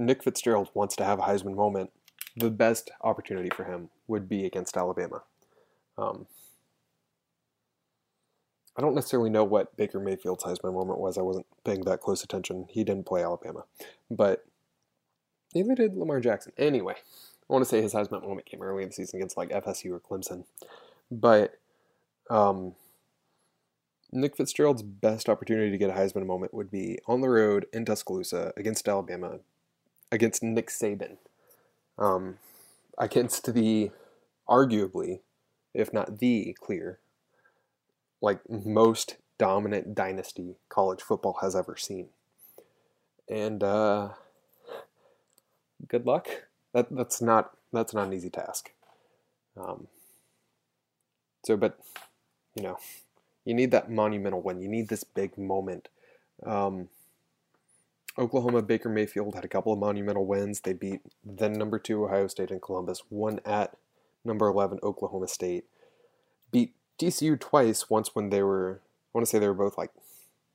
Nick 0.00 0.22
Fitzgerald 0.22 0.70
wants 0.72 0.96
to 0.96 1.04
have 1.04 1.18
a 1.18 1.22
Heisman 1.22 1.54
moment, 1.54 1.90
the 2.34 2.50
best 2.50 2.90
opportunity 3.02 3.50
for 3.54 3.64
him 3.64 3.90
would 4.08 4.28
be 4.28 4.46
against 4.46 4.76
Alabama. 4.76 5.22
Um, 5.98 6.26
I 8.76 8.80
don't 8.80 8.94
necessarily 8.94 9.28
know 9.28 9.44
what 9.44 9.76
Baker 9.76 10.00
Mayfield's 10.00 10.44
Heisman 10.44 10.72
moment 10.72 11.00
was. 11.00 11.18
I 11.18 11.22
wasn't 11.22 11.46
paying 11.64 11.82
that 11.82 12.00
close 12.00 12.24
attention. 12.24 12.66
He 12.70 12.82
didn't 12.82 13.06
play 13.06 13.22
Alabama, 13.22 13.64
but 14.10 14.46
neither 15.54 15.74
did 15.74 15.94
Lamar 15.94 16.20
Jackson. 16.20 16.52
Anyway, 16.56 16.94
I 16.94 17.52
want 17.52 17.62
to 17.62 17.68
say 17.68 17.82
his 17.82 17.92
Heisman 17.92 18.22
moment 18.22 18.46
came 18.46 18.62
early 18.62 18.82
in 18.82 18.88
the 18.88 18.94
season 18.94 19.18
against 19.18 19.36
like 19.36 19.50
FSU 19.50 19.90
or 19.92 20.00
Clemson, 20.00 20.44
but 21.10 21.58
um, 22.30 22.74
Nick 24.12 24.36
Fitzgerald's 24.36 24.82
best 24.82 25.28
opportunity 25.28 25.70
to 25.70 25.78
get 25.78 25.90
a 25.90 25.94
Heisman 25.94 26.24
moment 26.24 26.54
would 26.54 26.70
be 26.70 26.98
on 27.06 27.20
the 27.20 27.28
road 27.28 27.66
in 27.72 27.84
Tuscaloosa 27.84 28.54
against 28.56 28.88
Alabama, 28.88 29.40
against 30.12 30.42
Nick 30.42 30.68
Saban, 30.68 31.16
um, 31.98 32.38
against 32.98 33.52
the 33.54 33.90
arguably, 34.48 35.20
if 35.74 35.92
not 35.92 36.18
the 36.18 36.56
clear, 36.60 36.98
like 38.20 38.40
most 38.48 39.16
dominant 39.38 39.94
dynasty 39.94 40.56
college 40.68 41.00
football 41.00 41.38
has 41.40 41.56
ever 41.56 41.76
seen. 41.76 42.08
And 43.28 43.62
uh, 43.62 44.10
good 45.88 46.04
luck. 46.04 46.28
That 46.74 46.88
that's 46.90 47.22
not 47.22 47.52
that's 47.72 47.94
not 47.94 48.08
an 48.08 48.12
easy 48.12 48.30
task. 48.30 48.72
Um, 49.56 49.88
so, 51.44 51.56
but 51.56 51.78
you 52.54 52.62
know, 52.62 52.78
you 53.44 53.54
need 53.54 53.70
that 53.70 53.90
monumental 53.90 54.42
win. 54.42 54.60
You 54.60 54.68
need 54.68 54.88
this 54.88 55.04
big 55.04 55.38
moment. 55.38 55.88
Um, 56.44 56.88
Oklahoma 58.18 58.62
Baker 58.62 58.88
Mayfield 58.88 59.34
had 59.34 59.44
a 59.44 59.48
couple 59.48 59.72
of 59.72 59.78
monumental 59.78 60.26
wins. 60.26 60.60
They 60.60 60.72
beat 60.72 61.00
then 61.24 61.52
number 61.52 61.78
two 61.78 62.04
Ohio 62.04 62.26
State 62.26 62.50
and 62.50 62.60
Columbus, 62.60 63.02
won 63.10 63.40
at 63.44 63.76
number 64.24 64.46
eleven 64.48 64.78
Oklahoma 64.82 65.28
State. 65.28 65.64
Beat 66.50 66.74
TCU 66.98 67.38
twice. 67.38 67.88
Once 67.88 68.14
when 68.14 68.30
they 68.30 68.42
were, 68.42 68.80
I 68.82 69.08
want 69.14 69.26
to 69.26 69.30
say 69.30 69.38
they 69.38 69.48
were 69.48 69.54
both 69.54 69.78
like 69.78 69.90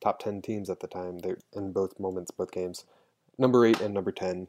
top 0.02 0.20
ten 0.20 0.42
teams 0.42 0.70
at 0.70 0.82
the 0.82 0.88
time. 0.88 1.20
They 1.20 1.36
in 1.54 1.72
both 1.72 2.00
moments, 2.00 2.32
both 2.32 2.52
games. 2.52 2.86
Number 3.38 3.66
eight 3.66 3.82
and 3.82 3.94
number 3.94 4.12
ten. 4.12 4.48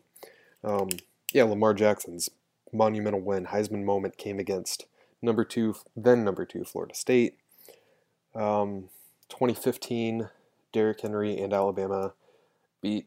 Um, 0.65 0.89
yeah, 1.33 1.45
Lamar 1.45 1.75
Jackson's 1.75 2.31
monumental 2.73 3.21
win, 3.21 3.47
Heisman 3.47 3.85
moment 3.85 4.17
came 4.17 4.39
against 4.39 4.87
number 5.23 5.45
two, 5.45 5.77
then 5.97 6.25
number 6.25 6.45
two 6.45 6.65
Florida 6.65 6.95
State. 6.95 7.37
Um, 8.35 8.91
2015, 9.29 10.29
Derrick 10.73 11.01
Henry 11.01 11.39
and 11.39 11.53
Alabama 11.53 12.13
beat 12.81 13.07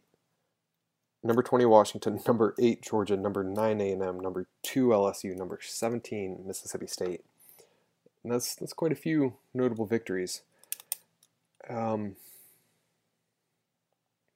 number 1.24 1.44
20 1.44 1.66
Washington, 1.66 2.20
number 2.28 2.56
8 2.60 2.82
Georgia, 2.82 3.18
number 3.18 3.44
9 3.44 3.82
A&M, 3.82 4.20
number 4.20 4.48
2 4.64 4.88
LSU, 4.88 5.36
number 5.36 5.60
17 5.62 6.44
Mississippi 6.46 6.88
State. 6.88 7.24
And 8.24 8.34
that's 8.34 8.56
that's 8.56 8.74
quite 8.74 8.92
a 8.92 8.96
few 8.96 9.36
notable 9.54 9.86
victories. 9.86 10.42
Um, 11.70 12.16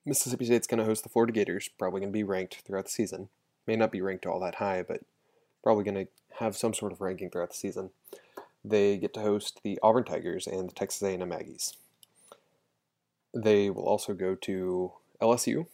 Mississippi 0.06 0.46
State's 0.46 0.68
going 0.68 0.80
to 0.80 0.86
host 0.86 1.04
the 1.04 1.10
Florida 1.10 1.34
Gators, 1.34 1.70
probably 1.78 2.02
going 2.02 2.12
to 2.12 2.18
be 2.18 2.24
ranked 2.24 2.62
throughout 2.66 2.86
the 2.86 2.92
season. 2.92 3.30
May 3.68 3.76
not 3.76 3.92
be 3.92 4.02
ranked 4.02 4.26
all 4.26 4.40
that 4.40 4.56
high, 4.56 4.84
but 4.84 5.02
probably 5.64 5.84
going 5.84 6.06
to 6.06 6.08
have 6.40 6.56
some 6.56 6.74
sort 6.74 6.92
of 6.92 7.02
ranking 7.02 7.30
throughout 7.30 7.50
the 7.50 7.56
season 7.56 7.92
they 8.64 8.98
get 8.98 9.14
to 9.14 9.22
host 9.22 9.60
the 9.64 9.78
Auburn 9.84 10.04
Tigers 10.04 10.48
and 10.48 10.70
the 10.70 10.74
Texas 10.74 11.04
A&M 11.04 11.20
Aggies. 11.30 11.76
They 13.34 13.70
will 13.70 13.88
also 13.88 14.14
go 14.14 14.36
to 14.36 14.94
LSU 15.24 15.68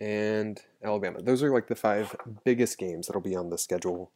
and 0.00 0.60
Alabama. 0.84 1.22
Those 1.22 1.42
are 1.42 1.52
like 1.52 1.68
the 1.68 1.74
five 1.74 2.14
biggest 2.44 2.78
games 2.78 3.06
that'll 3.06 3.22
be 3.22 3.36
on 3.36 3.50
the 3.50 3.58
schedule 3.58 4.10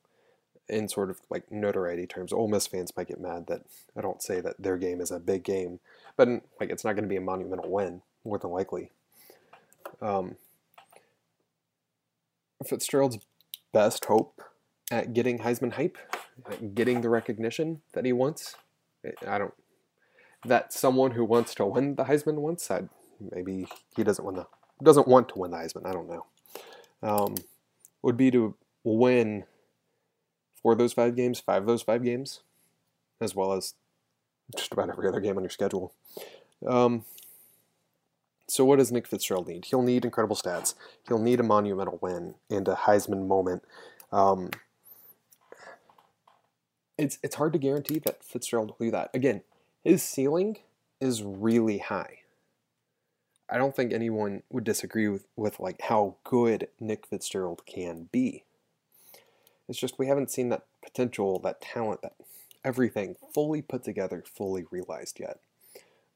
in 0.69 0.89
sort 0.89 1.11
of 1.11 1.21
like 1.31 1.51
notoriety 1.51 2.07
terms. 2.07 2.33
Ole 2.33 2.49
Miss 2.49 2.67
fans 2.67 2.93
might 2.97 3.09
get 3.09 3.21
mad 3.21 3.47
that 3.49 3.63
I 3.97 4.01
don't 4.01 4.23
say 4.23 4.41
that 4.41 4.57
their 4.59 4.77
game 4.77 5.01
is 5.01 5.11
a 5.11 5.19
big 5.19 5.45
game, 5.45 5.81
but 6.17 6.29
like 6.61 6.71
it's 6.71 6.85
not 6.85 6.95
going 6.95 7.05
to 7.05 7.09
be 7.09 7.17
a 7.17 7.21
monumental 7.21 7.71
win 7.71 8.03
more 8.25 8.39
than 8.39 8.51
likely. 8.51 8.91
Um, 10.01 10.37
Fitzgerald's 12.67 13.19
best 13.73 14.07
hope 14.07 14.41
at 14.91 15.13
getting 15.13 15.41
Heisman 15.41 15.75
hype 15.75 15.99
getting 16.75 17.01
the 17.01 17.09
recognition 17.09 17.83
that 17.93 18.05
he 18.05 18.13
wants. 18.13 18.57
I 19.27 19.39
don't. 19.39 19.55
That 20.47 20.73
someone 20.73 21.13
who 21.13 21.25
wants 21.25 21.55
to 21.57 21.67
win 21.67 21.95
the 21.95 22.05
Heisman 22.05 22.37
wants. 22.37 22.71
I, 22.71 22.83
maybe 23.33 23.67
he 23.97 24.05
doesn't 24.05 24.25
win 24.25 24.37
the 24.37 24.47
doesn't 24.83 25.09
want 25.09 25.29
to 25.31 25.39
win 25.39 25.51
the 25.51 25.57
Heisman. 25.59 25.87
I 25.87 25.93
don't 25.93 26.09
know. 26.09 26.27
Um, 27.03 27.35
would 28.03 28.17
be 28.17 28.31
to 28.31 28.55
win 28.83 29.45
for 30.63 30.75
those 30.75 30.93
five 30.93 31.17
games, 31.17 31.41
five 31.41 31.63
of 31.63 31.67
those 31.67 31.83
five 31.83 32.03
games, 32.03 32.41
as 33.21 33.35
well 33.35 33.53
as 33.53 33.75
just 34.57 34.73
about 34.73 34.91
every 34.91 35.09
other 35.09 35.21
game 35.21 35.37
on 35.37 35.43
your 35.43 35.51
schedule. 35.51 35.93
Um, 36.67 37.05
So, 38.47 38.65
what 38.65 38.79
does 38.79 38.93
Nick 38.93 39.07
Fitzgerald 39.07 39.49
need? 39.49 39.65
He'll 39.67 39.83
need 39.83 40.05
incredible 40.05 40.37
stats. 40.37 40.75
He'll 41.09 41.19
need 41.19 41.41
a 41.41 41.43
monumental 41.43 41.99
win 42.03 42.35
and 42.51 42.69
a 42.69 42.75
Heisman 42.75 43.27
moment. 43.27 43.63
Um, 44.13 44.51
it's 46.99 47.19
it's 47.23 47.37
hard 47.37 47.53
to 47.55 47.59
guarantee 47.59 47.99
that 48.01 48.23
Fitzgerald 48.23 48.71
will 48.79 48.87
do 48.87 48.91
that. 48.93 49.11
Again, 49.15 49.43
his 49.83 50.03
ceiling 50.03 50.59
is 51.01 51.23
really 51.23 51.79
high. 51.79 52.21
I 53.55 53.57
don't 53.57 53.77
think 53.77 53.93
anyone 53.93 54.43
would 54.51 54.65
disagree 54.65 55.07
with, 55.07 55.27
with 55.37 55.61
like 55.61 55.83
how 55.83 56.17
good 56.25 56.67
Nick 56.81 57.07
Fitzgerald 57.07 57.65
can 57.67 58.09
be. 58.11 58.43
It's 59.69 59.79
just 59.79 59.97
we 59.97 60.09
haven't 60.09 60.33
seen 60.33 60.49
that 60.49 60.67
potential, 60.83 61.39
that 61.39 61.61
talent, 61.61 62.03
that 62.03 62.15
everything 62.65 63.15
fully 63.33 63.63
put 63.63 63.85
together, 63.85 64.25
fully 64.27 64.65
realized 64.73 65.21
yet. 65.21 65.39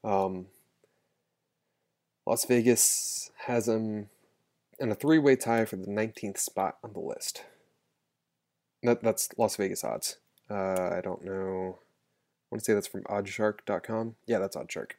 Um, 0.03 0.47
Las 2.25 2.43
Vegas 2.43 3.31
has 3.45 3.69
him 3.69 4.09
in 4.77 4.91
a 4.91 4.95
three-way 4.95 5.37
tie 5.37 5.63
for 5.63 5.77
the 5.77 5.87
19th 5.87 6.39
spot 6.39 6.75
on 6.83 6.91
the 6.91 6.99
list. 6.99 7.45
That, 8.83 9.01
that's 9.01 9.29
Las 9.37 9.55
Vegas 9.55 9.85
odds. 9.85 10.17
Uh, 10.51 10.89
I 10.91 10.99
don't 11.01 11.23
know. 11.23 11.79
I 11.79 12.47
want 12.51 12.59
to 12.59 12.65
say 12.65 12.73
that's 12.73 12.87
from 12.87 13.03
oddshark.com. 13.03 14.15
Yeah, 14.25 14.39
that's 14.39 14.57
oddshark. 14.57 14.91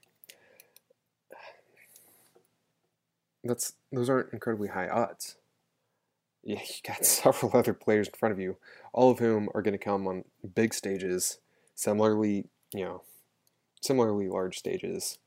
That's 3.44 3.74
those 3.92 4.10
aren't 4.10 4.32
incredibly 4.32 4.68
high 4.68 4.88
odds. 4.88 5.36
Yeah, 6.42 6.60
you 6.60 6.74
got 6.86 7.04
several 7.04 7.56
other 7.56 7.74
players 7.74 8.08
in 8.08 8.14
front 8.14 8.32
of 8.32 8.38
you, 8.38 8.56
all 8.92 9.10
of 9.10 9.18
whom 9.18 9.48
are 9.54 9.62
going 9.62 9.72
to 9.72 9.84
come 9.84 10.06
on 10.06 10.24
big 10.54 10.74
stages, 10.74 11.38
similarly, 11.74 12.46
you 12.72 12.84
know, 12.84 13.02
similarly 13.80 14.28
large 14.28 14.58
stages. 14.58 15.18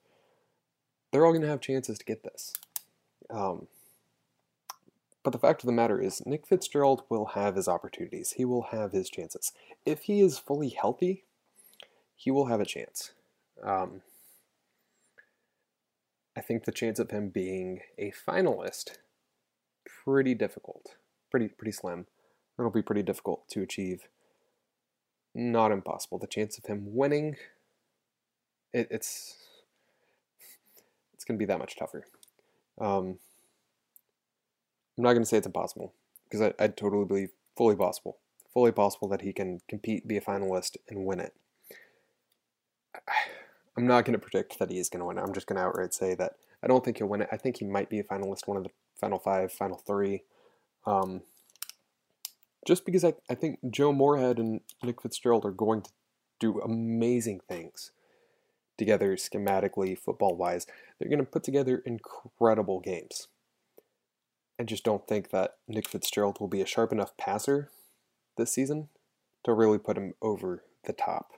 They're 1.11 1.25
all 1.25 1.31
going 1.31 1.43
to 1.43 1.47
have 1.47 1.61
chances 1.61 1.99
to 1.99 2.05
get 2.05 2.23
this. 2.23 2.53
Um, 3.29 3.67
but 5.23 5.31
the 5.31 5.39
fact 5.39 5.61
of 5.61 5.67
the 5.67 5.73
matter 5.73 6.01
is, 6.01 6.25
Nick 6.25 6.45
Fitzgerald 6.45 7.03
will 7.09 7.27
have 7.27 7.55
his 7.55 7.67
opportunities. 7.67 8.33
He 8.33 8.43
will 8.43 8.63
have 8.71 8.91
his 8.91 9.09
chances. 9.09 9.53
If 9.85 10.03
he 10.03 10.19
is 10.21 10.37
fully 10.37 10.69
healthy, 10.69 11.23
he 12.15 12.29
will 12.29 12.47
have 12.47 12.59
a 12.59 12.65
chance. 12.65 13.13
Um, 13.63 14.01
I 16.35 16.41
think 16.41 16.65
the 16.65 16.71
chance 16.71 16.99
of 16.99 17.11
him 17.11 17.29
being 17.29 17.81
a 17.97 18.11
finalist 18.11 18.97
pretty 20.03 20.33
difficult, 20.33 20.95
pretty 21.29 21.47
pretty 21.47 21.71
slim. 21.71 22.07
It'll 22.57 22.71
be 22.71 22.81
pretty 22.81 23.03
difficult 23.03 23.47
to 23.49 23.61
achieve. 23.61 24.07
Not 25.35 25.71
impossible. 25.71 26.19
The 26.19 26.27
chance 26.27 26.57
of 26.57 26.65
him 26.65 26.95
winning, 26.95 27.37
it, 28.71 28.87
it's 28.91 29.35
it's 31.13 31.23
going 31.23 31.37
to 31.37 31.41
be 31.41 31.47
that 31.47 31.59
much 31.59 31.75
tougher. 31.77 32.05
Um, 32.79 33.19
I'm 34.97 35.03
not 35.03 35.13
going 35.13 35.23
to 35.23 35.27
say 35.27 35.37
it's 35.37 35.47
impossible 35.47 35.93
because 36.25 36.41
I, 36.41 36.53
I 36.63 36.67
totally 36.67 37.05
believe 37.05 37.29
fully 37.55 37.75
possible, 37.75 38.17
fully 38.53 38.71
possible 38.71 39.07
that 39.09 39.21
he 39.21 39.33
can 39.33 39.61
compete, 39.67 40.07
be 40.07 40.17
a 40.17 40.21
finalist, 40.21 40.77
and 40.89 41.05
win 41.05 41.19
it. 41.19 41.33
I'm 43.77 43.87
not 43.87 44.05
going 44.05 44.13
to 44.13 44.19
predict 44.19 44.59
that 44.59 44.71
he 44.71 44.77
is 44.77 44.89
going 44.89 44.99
to 44.99 45.05
win. 45.05 45.17
I'm 45.17 45.33
just 45.33 45.47
going 45.47 45.57
to 45.57 45.63
outright 45.63 45.93
say 45.93 46.15
that 46.15 46.33
I 46.61 46.67
don't 46.67 46.83
think 46.83 46.97
he'll 46.97 47.07
win 47.07 47.21
it. 47.21 47.29
I 47.31 47.37
think 47.37 47.57
he 47.57 47.65
might 47.65 47.89
be 47.89 47.99
a 47.99 48.03
finalist, 48.03 48.47
one 48.47 48.57
of 48.57 48.63
the 48.63 48.69
final 48.99 49.19
five, 49.19 49.51
final 49.51 49.77
three. 49.77 50.23
Um, 50.85 51.21
just 52.67 52.85
because 52.85 53.03
I, 53.03 53.13
I 53.29 53.35
think 53.35 53.59
Joe 53.69 53.91
Moorhead 53.91 54.37
and 54.39 54.61
Nick 54.83 55.01
Fitzgerald 55.01 55.45
are 55.45 55.51
going 55.51 55.81
to 55.81 55.91
do 56.39 56.59
amazing 56.61 57.41
things 57.47 57.91
together 58.77 59.15
schematically, 59.15 59.97
football 59.97 60.35
wise. 60.35 60.65
They're 60.97 61.09
going 61.09 61.19
to 61.19 61.25
put 61.25 61.43
together 61.43 61.81
incredible 61.85 62.79
games. 62.79 63.27
I 64.59 64.63
just 64.63 64.83
don't 64.83 65.07
think 65.07 65.31
that 65.31 65.55
Nick 65.67 65.89
Fitzgerald 65.89 66.39
will 66.39 66.47
be 66.47 66.61
a 66.61 66.65
sharp 66.65 66.91
enough 66.91 67.15
passer 67.17 67.69
this 68.37 68.51
season 68.51 68.89
to 69.43 69.53
really 69.53 69.79
put 69.79 69.97
him 69.97 70.13
over 70.21 70.63
the 70.85 70.93
top. 70.93 71.31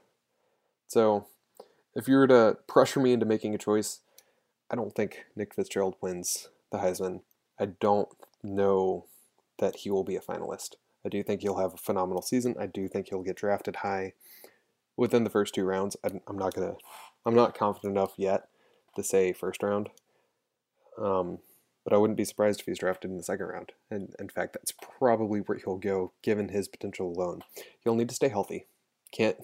So, 0.88 1.28
if 1.96 2.08
you 2.08 2.16
were 2.16 2.28
to 2.28 2.58
pressure 2.68 3.00
me 3.00 3.14
into 3.14 3.26
making 3.26 3.56
a 3.56 3.60
choice, 3.60 4.02
I 4.70 4.76
don't 4.76 4.94
think 4.94 5.26
Nick 5.36 5.54
Fitzgerald 5.54 5.96
wins 6.02 6.50
the 6.72 6.80
Heisman. 6.80 7.22
I 7.60 7.66
don't 7.66 8.10
know 8.44 9.06
that 9.60 9.78
he 9.78 9.90
will 9.90 10.04
be 10.04 10.16
a 10.16 10.22
finalist. 10.22 10.76
I 11.06 11.10
do 11.10 11.24
think 11.24 11.42
he'll 11.42 11.60
have 11.60 11.74
a 11.74 11.78
phenomenal 11.78 12.22
season. 12.22 12.56
I 12.60 12.66
do 12.66 12.88
think 12.88 13.10
he'll 13.10 13.24
get 13.24 13.38
drafted 13.38 13.78
high 13.78 14.14
within 14.98 15.24
the 15.24 15.30
first 15.30 15.54
two 15.54 15.64
rounds. 15.64 15.96
I'm 16.04 16.38
not 16.38 16.54
gonna, 16.54 16.76
I'm 17.26 17.36
not 17.36 17.58
confident 17.58 17.92
enough 17.92 18.14
yet 18.18 18.48
to 18.96 19.04
say 19.04 19.32
first 19.32 19.62
round. 19.64 19.90
Um, 21.02 21.40
but 21.84 21.94
I 21.94 21.98
wouldn't 21.98 22.18
be 22.18 22.26
surprised 22.26 22.60
if 22.60 22.66
he's 22.66 22.80
drafted 22.80 23.12
in 23.12 23.18
the 23.18 23.24
second 23.24 23.46
round. 23.46 23.72
And 23.92 24.16
in 24.20 24.28
fact, 24.30 24.54
that's 24.54 24.72
probably 24.72 25.40
where 25.40 25.60
he'll 25.60 25.78
go 25.78 26.14
given 26.24 26.50
his 26.50 26.68
potential 26.68 27.08
alone. 27.08 27.44
He'll 27.84 27.96
need 27.96 28.10
to 28.10 28.16
stay 28.16 28.30
healthy. 28.30 28.66
Can't, 29.12 29.38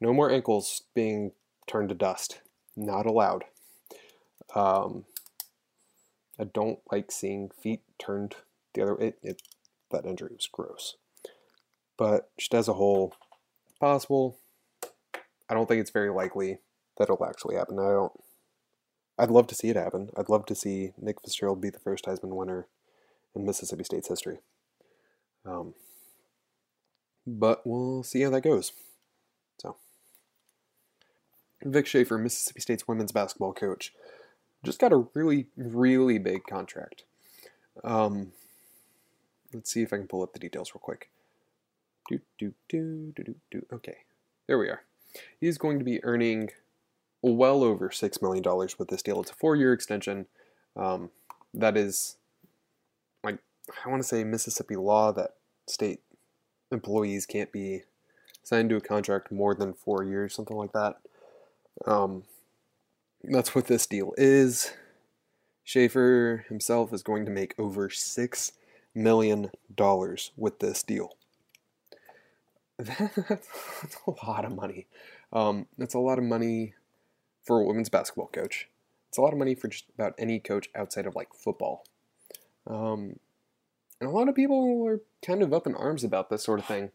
no 0.00 0.14
more 0.14 0.30
ankles 0.30 0.82
being 0.94 1.32
turned 1.68 1.90
to 1.90 1.94
dust. 1.94 2.40
Not 2.76 3.06
allowed. 3.06 3.44
Um, 4.54 5.04
I 6.38 6.44
don't 6.44 6.80
like 6.90 7.10
seeing 7.10 7.50
feet 7.50 7.82
turned 7.98 8.36
the 8.74 8.82
other 8.82 8.94
way. 8.94 9.06
It, 9.08 9.18
it, 9.22 9.42
that 9.90 10.06
injury 10.06 10.32
was 10.32 10.48
gross. 10.50 10.96
But 11.96 12.30
just 12.38 12.54
as 12.54 12.68
a 12.68 12.74
whole, 12.74 13.14
possible. 13.80 14.38
I 15.50 15.54
don't 15.54 15.66
think 15.66 15.80
it's 15.80 15.90
very 15.90 16.10
likely 16.10 16.58
that 16.96 17.04
it'll 17.04 17.24
actually 17.24 17.56
happen. 17.56 17.78
I 17.78 17.90
don't 17.90 18.12
I'd 19.18 19.30
love 19.30 19.48
to 19.48 19.54
see 19.54 19.68
it 19.68 19.76
happen. 19.76 20.10
I'd 20.16 20.28
love 20.28 20.46
to 20.46 20.54
see 20.54 20.92
Nick 20.96 21.20
Fitzgerald 21.20 21.60
be 21.60 21.70
the 21.70 21.80
first 21.80 22.04
Heisman 22.04 22.36
winner 22.36 22.68
in 23.34 23.44
Mississippi 23.44 23.82
State's 23.82 24.08
history. 24.08 24.38
Um, 25.44 25.74
but 27.26 27.66
we'll 27.66 28.04
see 28.04 28.20
how 28.22 28.30
that 28.30 28.42
goes. 28.42 28.72
Vic 31.64 31.86
Schaefer, 31.86 32.18
Mississippi 32.18 32.60
State's 32.60 32.86
women's 32.86 33.12
basketball 33.12 33.52
coach, 33.52 33.92
just 34.64 34.78
got 34.78 34.92
a 34.92 35.06
really, 35.14 35.46
really 35.56 36.18
big 36.18 36.44
contract. 36.44 37.04
Um, 37.84 38.32
let's 39.52 39.72
see 39.72 39.82
if 39.82 39.92
I 39.92 39.96
can 39.96 40.08
pull 40.08 40.22
up 40.22 40.32
the 40.32 40.38
details 40.38 40.72
real 40.74 40.80
quick. 40.80 41.10
Do, 42.08 42.20
do, 42.38 42.54
do, 42.68 43.12
do, 43.14 43.22
do, 43.22 43.34
do. 43.50 43.66
Okay, 43.72 43.98
there 44.46 44.58
we 44.58 44.68
are. 44.68 44.82
He's 45.40 45.58
going 45.58 45.78
to 45.78 45.84
be 45.84 46.02
earning 46.04 46.50
well 47.22 47.62
over 47.62 47.88
$6 47.88 48.22
million 48.22 48.44
with 48.78 48.88
this 48.88 49.02
deal. 49.02 49.20
It's 49.20 49.30
a 49.30 49.34
four 49.34 49.56
year 49.56 49.72
extension. 49.72 50.26
Um, 50.76 51.10
that 51.54 51.76
is, 51.76 52.16
like, 53.24 53.38
I 53.84 53.88
want 53.88 54.02
to 54.02 54.08
say 54.08 54.24
Mississippi 54.24 54.76
law 54.76 55.12
that 55.12 55.34
state 55.66 56.00
employees 56.70 57.26
can't 57.26 57.52
be 57.52 57.82
signed 58.42 58.70
to 58.70 58.76
a 58.76 58.80
contract 58.80 59.32
more 59.32 59.54
than 59.54 59.74
four 59.74 60.04
years, 60.04 60.34
something 60.34 60.56
like 60.56 60.72
that. 60.72 60.96
Um, 61.86 62.24
that's 63.22 63.54
what 63.54 63.66
this 63.66 63.86
deal 63.86 64.12
is. 64.16 64.72
Schaefer 65.64 66.44
himself 66.48 66.92
is 66.92 67.02
going 67.02 67.24
to 67.26 67.30
make 67.30 67.54
over 67.58 67.88
$6 67.88 68.52
million 68.94 69.50
with 70.36 70.58
this 70.60 70.82
deal. 70.82 71.16
That's 72.78 73.96
a 74.06 74.26
lot 74.26 74.44
of 74.44 74.54
money. 74.54 74.86
Um, 75.32 75.66
that's 75.76 75.94
a 75.94 75.98
lot 75.98 76.18
of 76.18 76.24
money 76.24 76.74
for 77.42 77.60
a 77.60 77.64
women's 77.64 77.88
basketball 77.88 78.28
coach. 78.28 78.68
It's 79.08 79.18
a 79.18 79.20
lot 79.20 79.32
of 79.32 79.38
money 79.38 79.54
for 79.56 79.68
just 79.68 79.86
about 79.94 80.14
any 80.16 80.38
coach 80.38 80.68
outside 80.76 81.06
of 81.06 81.16
like 81.16 81.34
football. 81.34 81.84
Um, 82.68 83.18
and 84.00 84.08
a 84.08 84.12
lot 84.12 84.28
of 84.28 84.34
people 84.34 84.86
are 84.86 85.00
kind 85.26 85.42
of 85.42 85.52
up 85.52 85.66
in 85.66 85.74
arms 85.74 86.04
about 86.04 86.30
this 86.30 86.44
sort 86.44 86.60
of 86.60 86.66
thing. 86.66 86.90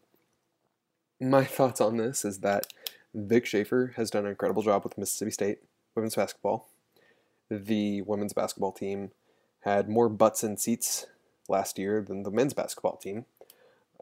My 1.20 1.44
thoughts 1.44 1.80
on 1.80 1.96
this 1.96 2.24
is 2.24 2.38
that 2.38 2.66
Vic 3.14 3.46
Schaefer 3.46 3.92
has 3.96 4.10
done 4.10 4.24
an 4.24 4.30
incredible 4.30 4.62
job 4.62 4.82
with 4.84 4.98
Mississippi 4.98 5.30
State 5.30 5.58
women's 5.94 6.16
basketball. 6.16 6.68
The 7.48 8.02
women's 8.02 8.32
basketball 8.32 8.72
team 8.72 9.12
had 9.60 9.88
more 9.88 10.08
butts 10.08 10.42
in 10.42 10.56
seats 10.56 11.06
last 11.48 11.78
year 11.78 12.02
than 12.02 12.24
the 12.24 12.30
men's 12.30 12.54
basketball 12.54 12.96
team. 12.96 13.26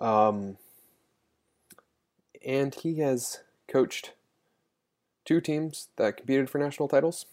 Um, 0.01 0.57
and 2.45 2.75
he 2.75 2.99
has 3.01 3.41
coached 3.69 4.13
two 5.25 5.41
teams 5.41 5.89
that 5.97 6.17
competed 6.17 6.49
for 6.49 6.59
national 6.59 6.89
titles. 6.89 7.27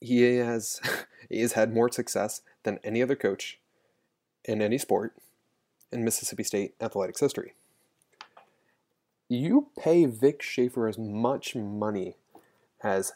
He 0.00 0.36
has 0.36 0.80
he 1.28 1.40
has 1.40 1.52
had 1.52 1.74
more 1.74 1.90
success 1.90 2.42
than 2.62 2.78
any 2.84 3.02
other 3.02 3.16
coach 3.16 3.58
in 4.44 4.62
any 4.62 4.78
sport 4.78 5.14
in 5.92 6.04
Mississippi 6.04 6.44
State 6.44 6.74
athletics 6.80 7.20
history. 7.20 7.54
You 9.32 9.68
pay 9.78 10.06
Vic 10.06 10.42
Schaefer 10.42 10.88
as 10.88 10.98
much 10.98 11.54
money 11.54 12.16
as 12.82 13.12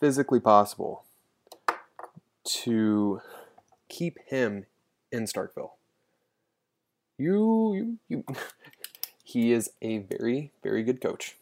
physically 0.00 0.40
possible 0.40 1.04
to 2.44 3.20
keep 3.90 4.18
him 4.26 4.64
in 5.12 5.24
Starkville. 5.24 5.72
You, 7.18 7.74
you, 7.74 7.98
you. 8.08 8.24
he 9.22 9.52
is 9.52 9.70
a 9.82 9.98
very, 9.98 10.50
very 10.62 10.82
good 10.82 11.02
coach. 11.02 11.36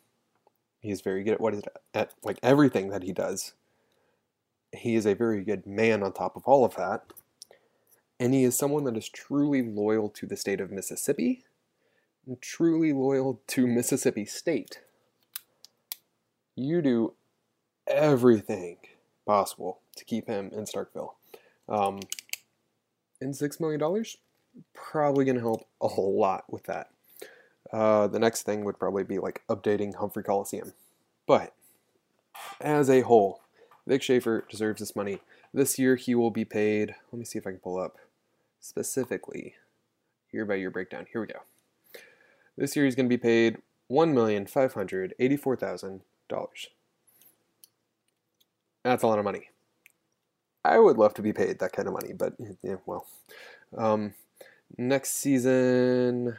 He's 0.80 1.00
very 1.00 1.22
good 1.22 1.34
at 1.34 1.40
what 1.40 1.54
he's 1.54 1.62
at, 1.94 2.12
like 2.24 2.40
everything 2.42 2.88
that 2.90 3.04
he 3.04 3.12
does. 3.12 3.52
he 4.72 4.96
is 4.96 5.06
a 5.06 5.14
very 5.14 5.44
good 5.44 5.64
man 5.64 6.02
on 6.02 6.12
top 6.12 6.34
of 6.34 6.42
all 6.44 6.64
of 6.64 6.74
that. 6.74 7.04
And 8.18 8.34
he 8.34 8.42
is 8.42 8.56
someone 8.56 8.82
that 8.84 8.96
is 8.96 9.08
truly 9.08 9.62
loyal 9.62 10.08
to 10.10 10.26
the 10.26 10.36
state 10.36 10.60
of 10.60 10.72
Mississippi, 10.72 11.44
truly 12.36 12.92
loyal 12.92 13.40
to 13.48 13.66
Mississippi 13.66 14.24
State. 14.24 14.80
You 16.54 16.82
do 16.82 17.14
everything 17.86 18.76
possible 19.26 19.80
to 19.96 20.04
keep 20.04 20.26
him 20.26 20.50
in 20.52 20.64
Starkville. 20.64 21.12
Um, 21.68 22.00
and 23.20 23.34
$6 23.34 23.60
million, 23.60 24.04
probably 24.74 25.24
going 25.24 25.36
to 25.36 25.42
help 25.42 25.68
a 25.80 25.88
whole 25.88 26.18
lot 26.18 26.44
with 26.48 26.64
that. 26.64 26.90
Uh, 27.72 28.06
the 28.06 28.18
next 28.18 28.42
thing 28.42 28.64
would 28.64 28.78
probably 28.78 29.04
be 29.04 29.18
like 29.18 29.42
updating 29.48 29.94
Humphrey 29.94 30.22
Coliseum. 30.22 30.72
But 31.26 31.52
as 32.60 32.88
a 32.88 33.02
whole, 33.02 33.42
Vic 33.86 34.02
Schaefer 34.02 34.44
deserves 34.48 34.80
this 34.80 34.96
money. 34.96 35.18
This 35.52 35.78
year 35.78 35.96
he 35.96 36.14
will 36.14 36.30
be 36.30 36.44
paid, 36.44 36.94
let 37.12 37.18
me 37.18 37.24
see 37.24 37.38
if 37.38 37.46
I 37.46 37.50
can 37.50 37.60
pull 37.60 37.78
up 37.78 37.96
specifically 38.60 39.54
year 40.32 40.44
by 40.44 40.54
year 40.56 40.70
breakdown. 40.70 41.06
Here 41.10 41.20
we 41.20 41.26
go. 41.26 41.40
This 42.58 42.74
year 42.74 42.84
he's 42.84 42.96
going 42.96 43.06
to 43.06 43.08
be 43.08 43.16
paid 43.16 43.58
$1,584,000. 43.90 46.00
That's 48.84 49.02
a 49.02 49.06
lot 49.06 49.18
of 49.18 49.24
money. 49.24 49.48
I 50.64 50.78
would 50.78 50.98
love 50.98 51.14
to 51.14 51.22
be 51.22 51.32
paid 51.32 51.58
that 51.60 51.72
kind 51.72 51.88
of 51.88 51.94
money, 51.94 52.12
but 52.12 52.34
yeah, 52.62 52.76
well. 52.84 53.06
Um, 53.76 54.14
next 54.76 55.10
season, 55.10 56.36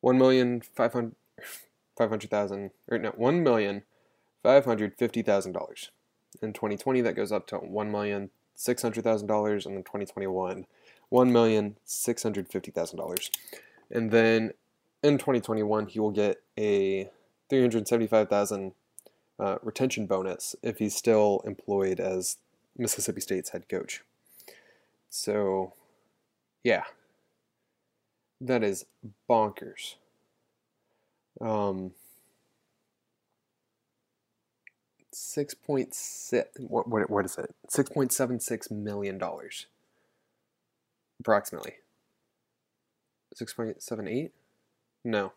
one 0.00 0.18
million 0.18 0.60
five 0.60 0.92
hundred 0.92 1.14
five 1.96 2.10
hundred 2.10 2.30
thousand 2.30 2.72
or 2.90 2.98
no 2.98 3.10
one 3.10 3.42
million 3.42 3.82
five 4.42 4.64
hundred 4.64 4.96
fifty 4.98 5.22
thousand 5.22 5.52
dollars. 5.52 5.90
In 6.42 6.52
2020, 6.52 7.00
that 7.02 7.14
goes 7.14 7.30
up 7.32 7.46
to 7.48 7.56
one 7.56 7.92
million 7.92 8.30
six 8.54 8.82
hundred 8.82 9.04
thousand 9.04 9.28
dollars, 9.28 9.66
and 9.66 9.76
in 9.76 9.82
2021, 9.82 10.66
one 11.10 11.32
million 11.32 11.76
six 11.84 12.22
hundred 12.22 12.48
fifty 12.48 12.70
thousand 12.70 12.98
dollars. 12.98 13.30
And 13.90 14.10
then 14.10 14.52
in 15.02 15.18
2021, 15.18 15.86
he 15.86 16.00
will 16.00 16.10
get 16.10 16.42
a 16.58 17.10
three 17.48 17.60
hundred 17.60 17.88
seventy-five 17.88 18.28
thousand 18.28 18.72
uh, 19.38 19.56
retention 19.62 20.06
bonus 20.06 20.54
if 20.62 20.78
he's 20.78 20.94
still 20.94 21.42
employed 21.44 21.98
as 21.98 22.36
Mississippi 22.76 23.20
State's 23.20 23.50
head 23.50 23.68
coach. 23.68 24.02
So, 25.08 25.72
yeah, 26.62 26.84
that 28.40 28.62
is 28.62 28.86
bonkers. 29.28 29.96
Um, 31.40 31.92
six 35.12 35.54
point 35.54 35.94
six. 35.94 36.48
What, 36.60 36.88
what 36.88 37.10
what 37.10 37.24
is 37.24 37.36
it? 37.38 37.54
Six 37.68 37.90
point 37.90 38.12
seven 38.12 38.38
six 38.38 38.70
million 38.70 39.18
dollars, 39.18 39.66
approximately. 41.18 41.79
Six 43.34 43.52
point 43.52 43.82
seven 43.82 44.08
eight. 44.08 44.32
No. 45.04 45.32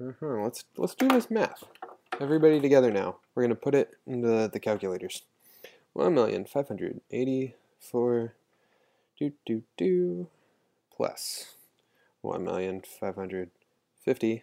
Uh-huh. 0.00 0.42
Let's 0.42 0.64
let's 0.76 0.94
do 0.94 1.08
this 1.08 1.30
math. 1.30 1.64
Everybody 2.20 2.60
together 2.60 2.90
now. 2.90 3.16
We're 3.34 3.44
gonna 3.44 3.54
put 3.54 3.74
it 3.74 3.96
into 4.06 4.48
the 4.52 4.60
calculators. 4.60 5.22
One 5.92 6.14
million 6.14 6.44
five 6.44 6.68
hundred 6.68 7.00
eighty-four. 7.10 8.34
Do 9.18 9.32
do 9.46 9.62
do. 9.76 10.28
Plus 10.94 11.54
one 12.20 12.44
million 12.44 12.82
five 12.82 13.14
hundred 13.14 13.50
fifty. 14.04 14.42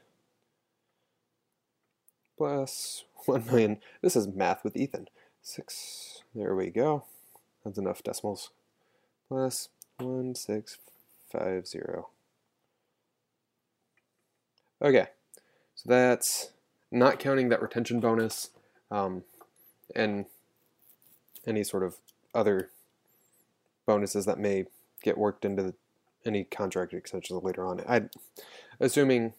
Plus 2.38 3.04
one 3.26 3.46
million. 3.46 3.78
This 4.02 4.16
is 4.16 4.28
math 4.28 4.64
with 4.64 4.78
Ethan. 4.78 5.08
Six. 5.42 6.24
There 6.34 6.56
we 6.56 6.70
go. 6.70 7.04
That's 7.64 7.78
enough 7.78 8.04
decimals. 8.04 8.52
Plus 9.28 9.70
one 9.98 10.34
six 10.36 10.78
five 11.32 11.68
zero. 11.68 12.10
Okay, 14.82 15.08
so 15.76 15.90
that's 15.90 16.52
not 16.92 17.20
counting 17.20 17.50
that 17.50 17.62
retention 17.62 18.00
bonus 18.00 18.50
um, 18.90 19.24
and 19.96 20.26
any 21.46 21.64
sort 21.64 21.84
of 21.84 21.98
other 22.34 22.70
bonuses 23.86 24.26
that 24.26 24.40
may 24.40 24.66
get 25.04 25.18
worked 25.18 25.44
into 25.46 25.64
the, 25.64 25.74
any 26.26 26.44
contract 26.44 26.94
extensions 26.94 27.44
later 27.44 27.66
on. 27.66 27.82
I, 27.88 28.04
assuming 28.80 29.34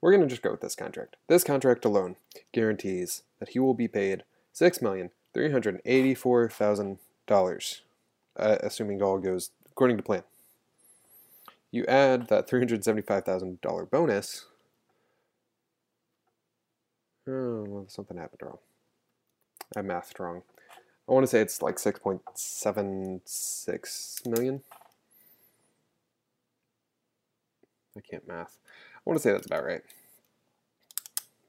we're 0.00 0.12
going 0.12 0.22
to 0.22 0.28
just 0.28 0.42
go 0.42 0.50
with 0.52 0.60
this 0.60 0.76
contract. 0.76 1.16
This 1.26 1.42
contract 1.42 1.84
alone 1.84 2.16
guarantees 2.52 3.22
that 3.40 3.50
he 3.50 3.58
will 3.58 3.74
be 3.74 3.88
paid 3.88 4.22
six 4.52 4.80
million 4.80 5.10
three 5.34 5.50
hundred 5.50 5.80
eighty-four 5.84 6.50
thousand 6.50 6.98
dollars, 7.26 7.82
uh, 8.36 8.58
assuming 8.60 9.02
all 9.02 9.18
goes 9.18 9.50
according 9.70 9.96
to 9.96 10.02
plan. 10.02 10.22
You 11.70 11.84
add 11.86 12.28
that 12.28 12.48
three 12.48 12.60
hundred 12.60 12.84
seventy-five 12.84 13.24
thousand 13.24 13.60
dollar 13.60 13.84
bonus 13.84 14.46
Oh, 17.28 17.64
well, 17.68 17.84
something 17.88 18.16
happened 18.16 18.40
wrong. 18.42 18.58
I 19.76 19.82
mathed 19.82 20.18
wrong. 20.18 20.42
I 21.06 21.12
want 21.12 21.24
to 21.24 21.28
say 21.28 21.40
it's 21.40 21.60
like 21.60 21.76
6.76 21.76 24.26
million. 24.26 24.62
I 27.96 28.00
can't 28.00 28.26
math. 28.26 28.58
I 28.96 29.00
want 29.04 29.18
to 29.18 29.22
say 29.22 29.32
that's 29.32 29.46
about 29.46 29.64
right. 29.64 29.82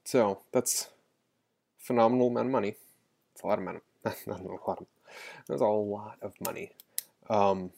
So 0.04 0.42
that's 0.52 0.90
phenomenal 1.78 2.28
amount 2.28 2.48
of 2.48 2.52
money. 2.52 2.76
It's 3.34 3.44
a 3.44 3.48
lot 3.48 3.60
of 3.60 3.64
money. 3.64 3.80
Not 4.28 4.42
a 4.42 4.44
lot 4.68 4.82
of. 4.82 4.88
That's 5.48 5.62
a 5.62 5.66
lot 5.66 6.18
of 6.22 6.34
money. 6.42 6.72
Um, 7.30 7.72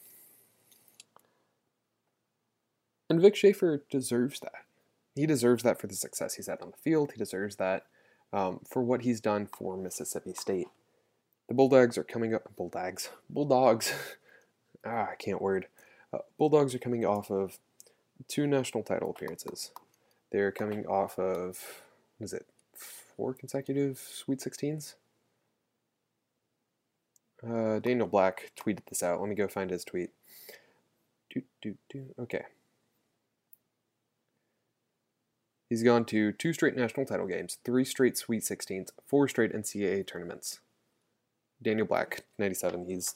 and 3.12 3.21
Vic 3.21 3.36
Schaefer 3.36 3.84
deserves 3.89 4.39
that. 4.39 4.63
He 5.15 5.26
deserves 5.26 5.63
that 5.63 5.82
for 5.82 5.88
the 5.88 5.95
success 5.95 6.36
he's 6.36 6.47
had 6.47 6.62
on 6.62 6.71
the 6.71 6.78
field. 6.78 7.12
He 7.12 7.17
deserves 7.17 7.58
that 7.58 7.84
um, 8.32 8.62
for 8.65 8.82
what 8.82 9.02
he's 9.02 9.19
done 9.19 9.50
for 9.52 9.76
Mississippi 9.76 10.34
State. 10.34 10.69
The 11.50 11.54
Bulldogs 11.54 11.97
are 11.97 12.06
coming 12.06 12.34
up. 12.34 12.56
Bulldogs. 12.56 13.10
Bulldogs. 13.30 13.93
ah, 14.86 15.10
I 15.12 15.15
can't 15.19 15.41
word. 15.41 15.67
Uh, 16.13 16.19
Bulldogs 16.38 16.74
are 16.74 16.80
coming 16.80 17.04
off 17.04 17.30
of 17.30 17.60
two 18.30 18.47
national 18.47 18.84
title 18.84 19.10
appearances. 19.10 19.71
They're 20.32 20.54
coming 20.54 20.86
off 20.86 21.19
of, 21.19 21.84
what 22.17 22.24
is 22.24 22.32
it, 22.32 22.45
four 22.74 23.34
consecutive 23.34 24.00
Sweet 24.00 24.39
16s? 24.39 24.95
Uh, 27.45 27.80
Daniel 27.80 28.08
Black 28.08 28.54
tweeted 28.58 28.86
this 28.88 29.04
out. 29.04 29.19
Let 29.19 29.28
me 29.28 29.36
go 29.36 29.50
find 29.50 29.69
his 29.69 29.84
tweet. 29.84 30.12
Do, 31.30 31.41
do, 31.62 31.76
do. 31.89 32.06
Okay. 32.17 32.45
He's 35.72 35.84
gone 35.84 36.04
to 36.08 36.34
two 36.34 36.52
straight 36.52 36.76
national 36.76 37.06
title 37.06 37.28
games, 37.28 37.58
three 37.64 37.86
straight 37.86 38.18
Sweet 38.18 38.42
16s, 38.42 38.90
four 39.08 39.30
straight 39.30 39.54
NCAA 39.54 40.06
tournaments. 40.06 40.60
Daniel 41.64 41.88
Black, 41.88 42.26
97. 42.38 42.88
He's, 42.88 43.16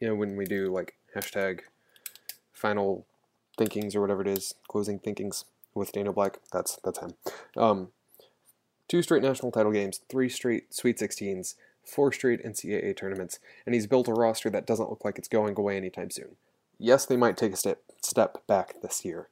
you 0.00 0.06
know, 0.06 0.14
when 0.14 0.36
we 0.36 0.44
do 0.44 0.72
like 0.72 0.94
hashtag 1.16 1.62
final 2.52 3.06
thinkings 3.58 3.96
or 3.96 4.00
whatever 4.00 4.22
it 4.22 4.28
is, 4.28 4.54
closing 4.68 5.00
thinkings 5.00 5.46
with 5.74 5.90
Daniel 5.90 6.14
Black, 6.14 6.38
that's 6.52 6.78
that's 6.84 7.00
him. 7.00 7.14
Um, 7.56 7.88
two 8.86 9.02
straight 9.02 9.24
national 9.24 9.50
title 9.50 9.72
games, 9.72 10.00
three 10.08 10.28
straight 10.28 10.72
Sweet 10.72 10.98
16s, 10.98 11.56
four 11.84 12.12
straight 12.12 12.44
NCAA 12.44 12.96
tournaments, 12.96 13.40
and 13.66 13.74
he's 13.74 13.88
built 13.88 14.06
a 14.06 14.12
roster 14.12 14.48
that 14.48 14.64
doesn't 14.64 14.90
look 14.90 15.04
like 15.04 15.18
it's 15.18 15.26
going 15.26 15.58
away 15.58 15.76
anytime 15.76 16.12
soon. 16.12 16.36
Yes, 16.78 17.04
they 17.04 17.16
might 17.16 17.36
take 17.36 17.52
a 17.52 17.56
step 17.56 17.80
step 18.00 18.46
back 18.46 18.80
this 18.80 19.04
year, 19.04 19.28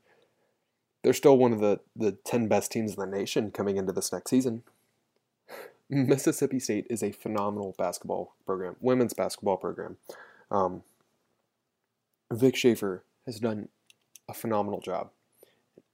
they're 1.03 1.13
still 1.13 1.37
one 1.37 1.53
of 1.53 1.61
the, 1.61 1.81
the 1.97 2.13
10 2.13 2.49
best 2.49 2.73
teams 2.73 2.95
in 2.95 3.01
the 3.01 3.07
nation 3.07 3.51
coming 3.51 3.77
into 3.77 3.93
this 3.93 4.13
next 4.13 4.31
season. 4.31 4.63
Mississippi 5.91 6.59
State 6.59 6.87
is 6.89 7.03
a 7.03 7.13
phenomenal 7.13 7.75
basketball 7.77 8.35
program, 8.47 8.77
women's 8.81 9.13
basketball 9.13 9.57
program. 9.57 9.97
Um, 10.51 10.83
Vic 12.31 12.57
Schaefer 12.57 13.05
has 13.27 13.41
done 13.41 13.69
a 14.29 14.35
phenomenal 14.35 14.81
job, 14.81 15.11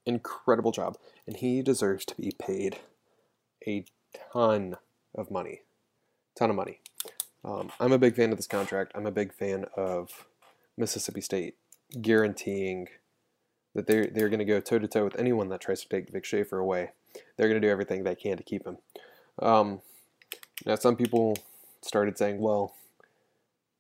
incredible 0.06 0.72
job, 0.72 0.96
and 1.26 1.36
he 1.36 1.62
deserves 1.62 2.04
to 2.06 2.14
be 2.14 2.32
paid 2.38 2.78
a 3.66 3.84
ton 4.32 4.76
of 5.14 5.30
money, 5.30 5.62
ton 6.36 6.50
of 6.50 6.56
money. 6.56 6.80
Um, 7.44 7.70
I'm 7.80 7.92
a 7.92 7.98
big 7.98 8.14
fan 8.14 8.30
of 8.30 8.36
this 8.36 8.46
contract. 8.46 8.92
I'm 8.94 9.06
a 9.06 9.10
big 9.10 9.32
fan 9.32 9.66
of 9.76 10.26
Mississippi 10.76 11.20
State 11.20 11.56
guaranteeing 12.00 12.88
that 13.74 13.86
they're 13.86 14.06
they're 14.06 14.28
going 14.28 14.38
to 14.38 14.44
go 14.44 14.60
toe 14.60 14.78
to 14.78 14.88
toe 14.88 15.04
with 15.04 15.18
anyone 15.18 15.48
that 15.48 15.60
tries 15.60 15.82
to 15.82 15.88
take 15.88 16.10
Vic 16.10 16.24
Schaefer 16.24 16.58
away. 16.58 16.90
They're 17.36 17.48
going 17.48 17.60
to 17.60 17.66
do 17.66 17.70
everything 17.70 18.04
they 18.04 18.14
can 18.14 18.36
to 18.36 18.42
keep 18.42 18.66
him. 18.66 18.78
Um, 19.40 19.80
now, 20.66 20.74
some 20.74 20.96
people 20.96 21.36
started 21.82 22.18
saying, 22.18 22.40
"Well, 22.40 22.74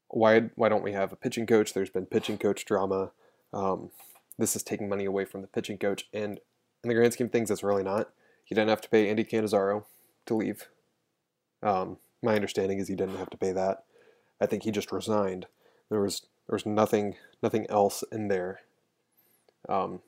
why 0.08 0.50
why 0.54 0.68
don't 0.68 0.84
we 0.84 0.92
have 0.92 1.12
a 1.12 1.16
pitching 1.16 1.46
coach? 1.46 1.72
There's 1.72 1.90
been 1.90 2.06
pitching 2.06 2.38
coach 2.38 2.64
drama. 2.64 3.10
Um, 3.52 3.90
this 4.38 4.54
is 4.54 4.62
taking 4.62 4.88
money 4.88 5.04
away 5.04 5.24
from 5.24 5.42
the 5.42 5.48
pitching 5.48 5.78
coach." 5.78 6.08
And 6.12 6.40
in 6.82 6.88
the 6.88 6.94
grand 6.94 7.12
scheme 7.12 7.26
of 7.26 7.32
things, 7.32 7.50
it's 7.50 7.62
really 7.62 7.82
not. 7.82 8.10
You 8.48 8.54
didn't 8.54 8.70
have 8.70 8.80
to 8.82 8.88
pay 8.88 9.08
Andy 9.08 9.24
Cannizaro 9.24 9.84
to 10.26 10.34
leave. 10.34 10.68
Um, 11.62 11.98
my 12.22 12.34
understanding 12.34 12.78
is 12.78 12.88
he 12.88 12.94
didn't 12.94 13.18
have 13.18 13.30
to 13.30 13.36
pay 13.36 13.52
that. 13.52 13.84
I 14.40 14.46
think 14.46 14.62
he 14.62 14.70
just 14.70 14.92
resigned. 14.92 15.46
There 15.90 16.00
was 16.00 16.22
there 16.46 16.54
was 16.54 16.66
nothing 16.66 17.16
nothing 17.42 17.66
else 17.68 18.04
in 18.12 18.28
there. 18.28 18.60
Um, 19.68 20.00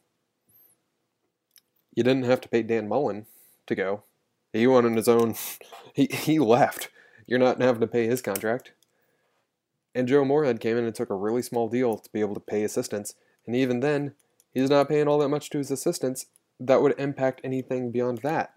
you 1.94 2.02
didn't 2.02 2.24
have 2.24 2.40
to 2.42 2.48
pay 2.48 2.62
Dan 2.62 2.88
Mullen 2.88 3.26
to 3.66 3.74
go. 3.74 4.04
He 4.52 4.66
went 4.66 4.86
on 4.86 4.96
his 4.96 5.08
own. 5.08 5.34
He 5.92 6.06
he 6.06 6.38
left. 6.38 6.88
You're 7.26 7.40
not 7.40 7.60
having 7.60 7.80
to 7.80 7.86
pay 7.88 8.06
his 8.06 8.22
contract. 8.22 8.72
And 9.92 10.06
Joe 10.06 10.24
Moorhead 10.24 10.60
came 10.60 10.76
in 10.76 10.84
and 10.84 10.94
took 10.94 11.10
a 11.10 11.16
really 11.16 11.42
small 11.42 11.68
deal 11.68 11.98
to 11.98 12.10
be 12.12 12.20
able 12.20 12.34
to 12.34 12.40
pay 12.40 12.62
assistants. 12.62 13.14
And 13.44 13.56
even 13.56 13.80
then, 13.80 14.14
he's 14.54 14.70
not 14.70 14.88
paying 14.88 15.08
all 15.08 15.18
that 15.18 15.28
much 15.28 15.50
to 15.50 15.58
his 15.58 15.72
assistants. 15.72 16.26
That 16.60 16.80
would 16.80 16.94
impact 16.96 17.40
anything 17.42 17.90
beyond 17.90 18.18
that. 18.18 18.52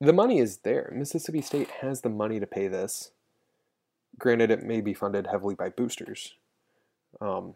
The 0.00 0.12
money 0.12 0.40
is 0.40 0.58
there. 0.58 0.92
Mississippi 0.92 1.42
State 1.42 1.70
has 1.80 2.00
the 2.00 2.08
money 2.08 2.40
to 2.40 2.46
pay 2.46 2.66
this. 2.66 3.12
Granted, 4.18 4.50
it 4.50 4.64
may 4.64 4.80
be 4.80 4.94
funded 4.94 5.28
heavily 5.28 5.54
by 5.54 5.68
boosters 5.68 6.34
um, 7.20 7.54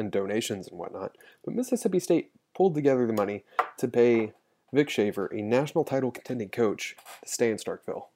and 0.00 0.10
donations 0.10 0.68
and 0.68 0.78
whatnot, 0.78 1.16
but 1.44 1.54
Mississippi 1.54 2.00
State 2.00 2.30
pulled 2.54 2.74
together 2.74 3.06
the 3.06 3.12
money 3.12 3.44
to 3.78 3.88
pay 3.88 4.32
Vic 4.72 4.90
Schaefer, 4.90 5.26
a 5.26 5.42
national 5.42 5.84
title 5.84 6.10
contending 6.10 6.48
coach, 6.48 6.96
to 7.22 7.28
stay 7.28 7.50
in 7.50 7.56
Starkville. 7.56 8.06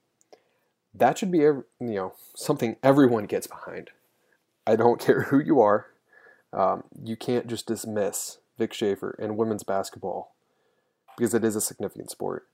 That 0.94 1.18
should 1.18 1.30
be, 1.30 1.38
you 1.38 1.64
know, 1.80 2.14
something 2.34 2.76
everyone 2.82 3.26
gets 3.26 3.46
behind. 3.46 3.90
I 4.66 4.76
don't 4.76 5.00
care 5.04 5.22
who 5.22 5.38
you 5.38 5.60
are. 5.60 5.86
Um, 6.52 6.84
you 7.02 7.16
can't 7.16 7.48
just 7.48 7.66
dismiss 7.66 8.38
Vic 8.58 8.72
Schaefer 8.72 9.16
in 9.18 9.36
women's 9.36 9.64
basketball 9.64 10.34
because 11.16 11.34
it 11.34 11.44
is 11.44 11.56
a 11.56 11.60
significant 11.60 12.10
sport. 12.10 12.46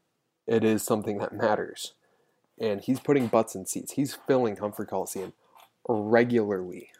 It 0.47 0.64
is 0.64 0.83
something 0.83 1.19
that 1.19 1.35
matters. 1.35 1.95
And 2.59 2.81
he's 2.81 3.01
putting 3.01 3.29
butts 3.29 3.55
in 3.55 3.66
seats. 3.66 3.93
He's 3.93 4.14
filling 4.27 4.57
Humphrey 4.57 4.87
Coliseum 4.87 5.33
regularly. 5.88 6.90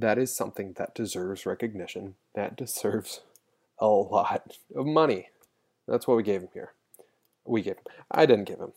That 0.00 0.16
is 0.16 0.34
something 0.34 0.74
that 0.74 0.94
deserves 0.94 1.44
recognition. 1.44 2.14
That 2.36 2.56
deserves 2.56 3.22
a 3.80 3.88
lot 3.88 4.56
of 4.76 4.86
money. 4.86 5.30
That's 5.88 6.06
what 6.06 6.16
we 6.16 6.22
gave 6.22 6.42
him 6.42 6.50
here. 6.52 6.72
We 7.44 7.62
gave 7.62 7.78
him. 7.78 7.84
I 8.08 8.24
didn't 8.24 8.44
give 8.44 8.60
him. 8.60 8.72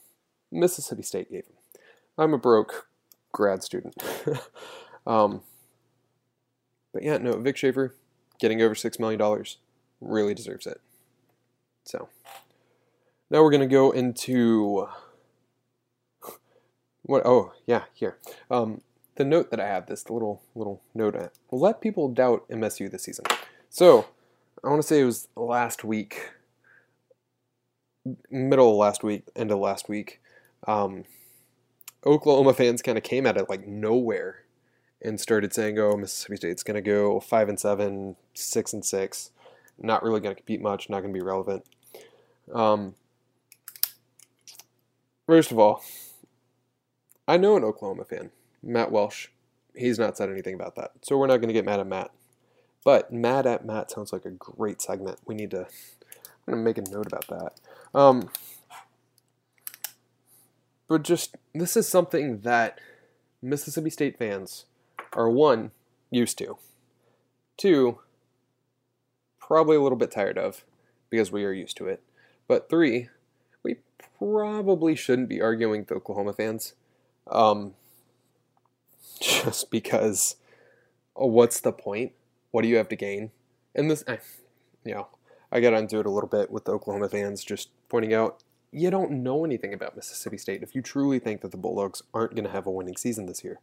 Mississippi 0.52 1.04
State 1.04 1.30
gave 1.30 1.46
him. 1.46 1.82
I'm 2.18 2.34
a 2.34 2.40
broke 2.40 2.88
grad 3.32 3.62
student. 3.62 3.96
um, 5.06 5.42
but 6.92 7.04
yeah, 7.04 7.18
no, 7.18 7.38
Vic 7.38 7.56
Schaefer 7.56 7.96
getting 8.40 8.64
over 8.64 8.74
$6 8.74 9.00
million 9.00 9.46
really 10.00 10.34
deserves 10.34 10.66
it. 10.66 10.82
So 11.84 12.10
now 13.30 13.44
we're 13.44 13.52
going 13.52 13.62
to 13.62 13.68
go 13.68 13.92
into 13.92 14.88
what? 17.04 17.22
Oh, 17.26 17.54
yeah, 17.68 17.84
here. 17.94 18.18
Um, 18.50 18.82
the 19.22 19.26
note 19.26 19.52
that 19.52 19.60
I 19.60 19.68
have, 19.68 19.86
this 19.86 20.10
little 20.10 20.42
little 20.56 20.82
note, 20.96 21.16
let 21.52 21.80
people 21.80 22.10
doubt 22.10 22.50
MSU 22.50 22.90
this 22.90 23.04
season. 23.04 23.26
So 23.70 24.08
I 24.64 24.70
want 24.70 24.82
to 24.82 24.88
say 24.88 25.02
it 25.02 25.06
was 25.06 25.28
last 25.36 25.84
week, 25.84 26.32
middle 28.32 28.72
of 28.72 28.78
last 28.78 29.04
week, 29.04 29.26
end 29.36 29.52
of 29.52 29.60
last 29.60 29.88
week. 29.88 30.22
Um, 30.66 31.04
Oklahoma 32.04 32.56
fans 32.56 32.82
kind 32.82 32.98
of 32.98 33.04
came 33.04 33.28
at 33.28 33.38
it 33.38 33.48
like 33.48 33.68
nowhere 33.68 34.44
and 35.04 35.22
started 35.22 35.54
saying, 35.54 35.78
"Oh, 35.78 35.96
Mississippi 35.96 36.38
State's 36.38 36.64
going 36.64 36.76
to 36.76 36.82
go 36.82 37.20
five 37.20 37.48
and 37.48 37.60
seven, 37.60 38.16
six 38.34 38.74
and 38.74 38.84
six, 38.84 39.30
not 39.78 40.02
really 40.02 40.20
going 40.20 40.34
to 40.34 40.42
compete 40.42 40.62
much, 40.62 40.90
not 40.90 41.02
going 41.02 41.14
to 41.14 41.20
be 41.20 41.24
relevant." 41.24 41.64
Um, 42.52 42.96
first 45.28 45.52
of 45.52 45.60
all, 45.60 45.84
I 47.28 47.38
know 47.38 47.56
an 47.56 47.64
Oklahoma 47.64 48.06
fan, 48.06 48.32
Matt 48.64 48.92
Welsh. 48.92 49.28
He's 49.76 50.00
not 50.00 50.18
said 50.18 50.30
anything 50.30 50.56
about 50.56 50.76
that, 50.76 50.92
so 51.02 51.18
we're 51.18 51.28
not 51.28 51.38
going 51.38 51.48
to 51.48 51.54
get 51.54 51.66
mad 51.66 51.80
at 51.80 51.88
Matt. 51.88 52.12
But 52.84 53.14
mad 53.14 53.46
at 53.46 53.66
Matt 53.66 53.92
sounds 53.92 54.12
like 54.12 54.26
a 54.26 54.32
great 54.32 54.82
segment. 54.82 55.20
We 55.26 55.36
need 55.36 55.52
to. 55.52 55.68
I'm 56.48 56.54
going 56.54 56.58
to 56.58 56.64
make 56.64 56.78
a 56.78 56.92
note 56.92 57.08
about 57.08 57.28
that. 57.28 57.54
Um, 57.94 58.30
but 60.88 61.04
just 61.04 61.38
this 61.54 61.78
is 61.78 61.88
something 61.88 62.40
that 62.42 62.80
Mississippi 63.42 63.90
State 63.90 64.18
fans 64.18 64.66
are 65.14 65.30
one 65.30 65.72
used 66.10 66.38
to, 66.40 66.58
two 67.58 68.00
probably 69.40 69.76
a 69.76 69.82
little 69.82 69.98
bit 69.98 70.12
tired 70.12 70.38
of 70.38 70.64
because 71.10 71.32
we 71.32 71.44
are 71.46 71.54
used 71.54 71.78
to 71.78 71.88
it, 71.88 72.02
but 72.48 72.70
three 72.70 73.10
we 73.64 73.78
probably 74.18 74.96
shouldn't 74.96 75.30
be 75.30 75.42
arguing 75.42 75.82
with 75.82 75.92
Oklahoma 75.92 76.34
fans, 76.34 76.74
um, 77.30 77.74
just 79.44 79.72
because. 79.72 80.36
Oh, 81.16 81.28
what's 81.28 81.60
the 81.60 81.74
point? 81.74 82.14
What 82.52 82.62
do 82.62 82.68
you 82.68 82.78
have 82.78 82.90
to 82.90 82.96
gain? 82.96 83.32
And 83.76 83.92
this, 83.92 84.04
I, 84.08 84.20
you 84.84 84.94
know, 84.94 85.08
I 85.52 85.60
got 85.60 85.74
into 85.74 86.00
it 86.00 86.06
a 86.06 86.10
little 86.10 86.30
bit 86.30 86.50
with 86.50 86.66
the 86.66 86.72
Oklahoma 86.72 87.10
fans, 87.10 87.44
just 87.44 87.70
pointing 87.90 88.14
out 88.14 88.44
you 88.72 88.90
don't 88.90 89.12
know 89.12 89.44
anything 89.44 89.74
about 89.74 89.96
Mississippi 89.96 90.38
State 90.38 90.64
if 90.64 90.74
you 90.74 90.82
truly 90.82 91.20
think 91.20 91.42
that 91.42 91.52
the 91.52 91.58
Bulldogs 91.58 92.02
aren't 92.14 92.36
going 92.36 92.46
to 92.46 92.52
have 92.52 92.66
a 92.66 92.72
winning 92.72 92.96
season 92.96 93.26
this 93.26 93.44
year. 93.44 93.60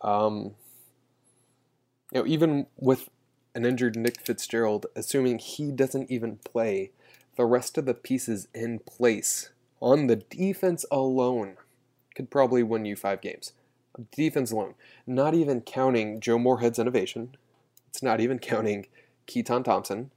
Um, 0.00 0.54
you 2.12 2.20
know, 2.20 2.26
even 2.26 2.66
with 2.76 3.10
an 3.54 3.66
injured 3.66 3.96
Nick 3.96 4.20
Fitzgerald, 4.20 4.86
assuming 4.94 5.38
he 5.38 5.70
doesn't 5.70 6.10
even 6.10 6.38
play, 6.38 6.92
the 7.36 7.44
rest 7.44 7.76
of 7.76 7.84
the 7.84 7.94
pieces 7.94 8.48
in 8.54 8.78
place 8.80 9.50
on 9.80 10.06
the 10.06 10.16
defense 10.16 10.86
alone 10.90 11.56
could 12.14 12.30
probably 12.30 12.62
win 12.62 12.86
you 12.86 12.96
five 12.96 13.20
games. 13.20 13.52
Defense 14.12 14.50
alone, 14.50 14.74
not 15.06 15.34
even 15.34 15.60
counting 15.60 16.20
Joe 16.20 16.38
Moorhead's 16.38 16.78
innovation, 16.78 17.36
it's 17.88 18.02
not 18.02 18.20
even 18.20 18.38
counting 18.38 18.86
Keytaon 19.26 19.64
Thompson. 19.64 20.10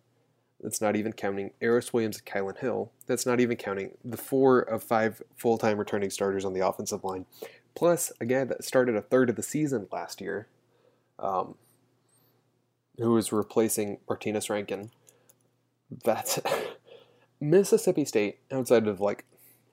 That's 0.62 0.82
not 0.82 0.98
even 0.98 1.14
counting 1.14 1.52
Aeris 1.62 1.94
Williams 1.94 2.18
and 2.18 2.26
Kylan 2.26 2.58
Hill. 2.58 2.92
That's 3.08 3.26
not 3.26 3.40
even 3.40 3.56
counting 3.56 3.92
the 4.04 4.18
four 4.18 4.60
of 4.60 4.84
five 4.84 5.22
full 5.38 5.58
time 5.58 5.78
returning 5.78 6.10
starters 6.10 6.44
on 6.44 6.54
the 6.54 6.66
offensive 6.66 7.06
line. 7.06 7.26
Plus, 7.76 8.12
a 8.20 8.26
guy 8.26 8.44
that 8.44 8.66
started 8.66 8.96
a 8.96 9.02
third 9.02 9.30
of 9.30 9.38
the 9.38 9.44
season 9.44 9.88
last 9.92 10.20
year, 10.20 10.48
um, 11.18 11.56
who 12.98 13.12
was 13.12 13.32
replacing 13.32 14.00
Martinas 14.10 14.50
Rankin. 14.50 14.92
That's 16.04 16.40
Mississippi 17.40 18.04
State, 18.04 18.40
outside 18.52 18.88
of 18.88 19.00
like 19.00 19.24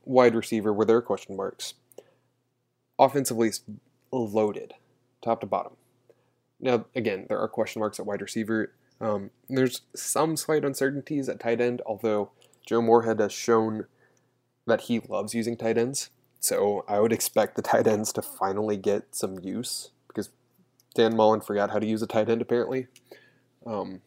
wide 0.04 0.36
receiver, 0.36 0.72
where 0.72 0.86
there 0.86 0.98
are 0.98 1.02
question 1.02 1.36
marks. 1.36 1.74
Offensively, 2.98 3.50
loaded, 4.12 4.74
top 5.22 5.40
to 5.40 5.46
bottom. 5.46 5.72
Now, 6.60 6.86
again, 6.94 7.26
there 7.28 7.38
are 7.38 7.48
question 7.48 7.80
marks 7.80 8.00
at 8.00 8.06
wide 8.06 8.22
receiver. 8.22 8.72
Um, 9.00 9.30
there's 9.48 9.82
some 9.94 10.36
slight 10.36 10.64
uncertainties 10.64 11.28
at 11.28 11.40
tight 11.40 11.60
end, 11.60 11.82
although 11.84 12.30
Joe 12.66 12.80
Moorhead 12.80 13.20
has 13.20 13.32
shown 13.32 13.86
that 14.66 14.82
he 14.82 15.00
loves 15.00 15.34
using 15.34 15.56
tight 15.56 15.78
ends. 15.78 16.10
So 16.40 16.84
I 16.88 17.00
would 17.00 17.12
expect 17.12 17.56
the 17.56 17.62
tight 17.62 17.86
ends 17.86 18.12
to 18.14 18.22
finally 18.22 18.76
get 18.76 19.14
some 19.14 19.38
use 19.40 19.90
because 20.08 20.30
Dan 20.94 21.16
Mullen 21.16 21.40
forgot 21.40 21.70
how 21.70 21.78
to 21.78 21.86
use 21.86 22.02
a 22.02 22.06
tight 22.06 22.28
end 22.28 22.42
apparently. 22.42 22.86
Um, 23.66 24.00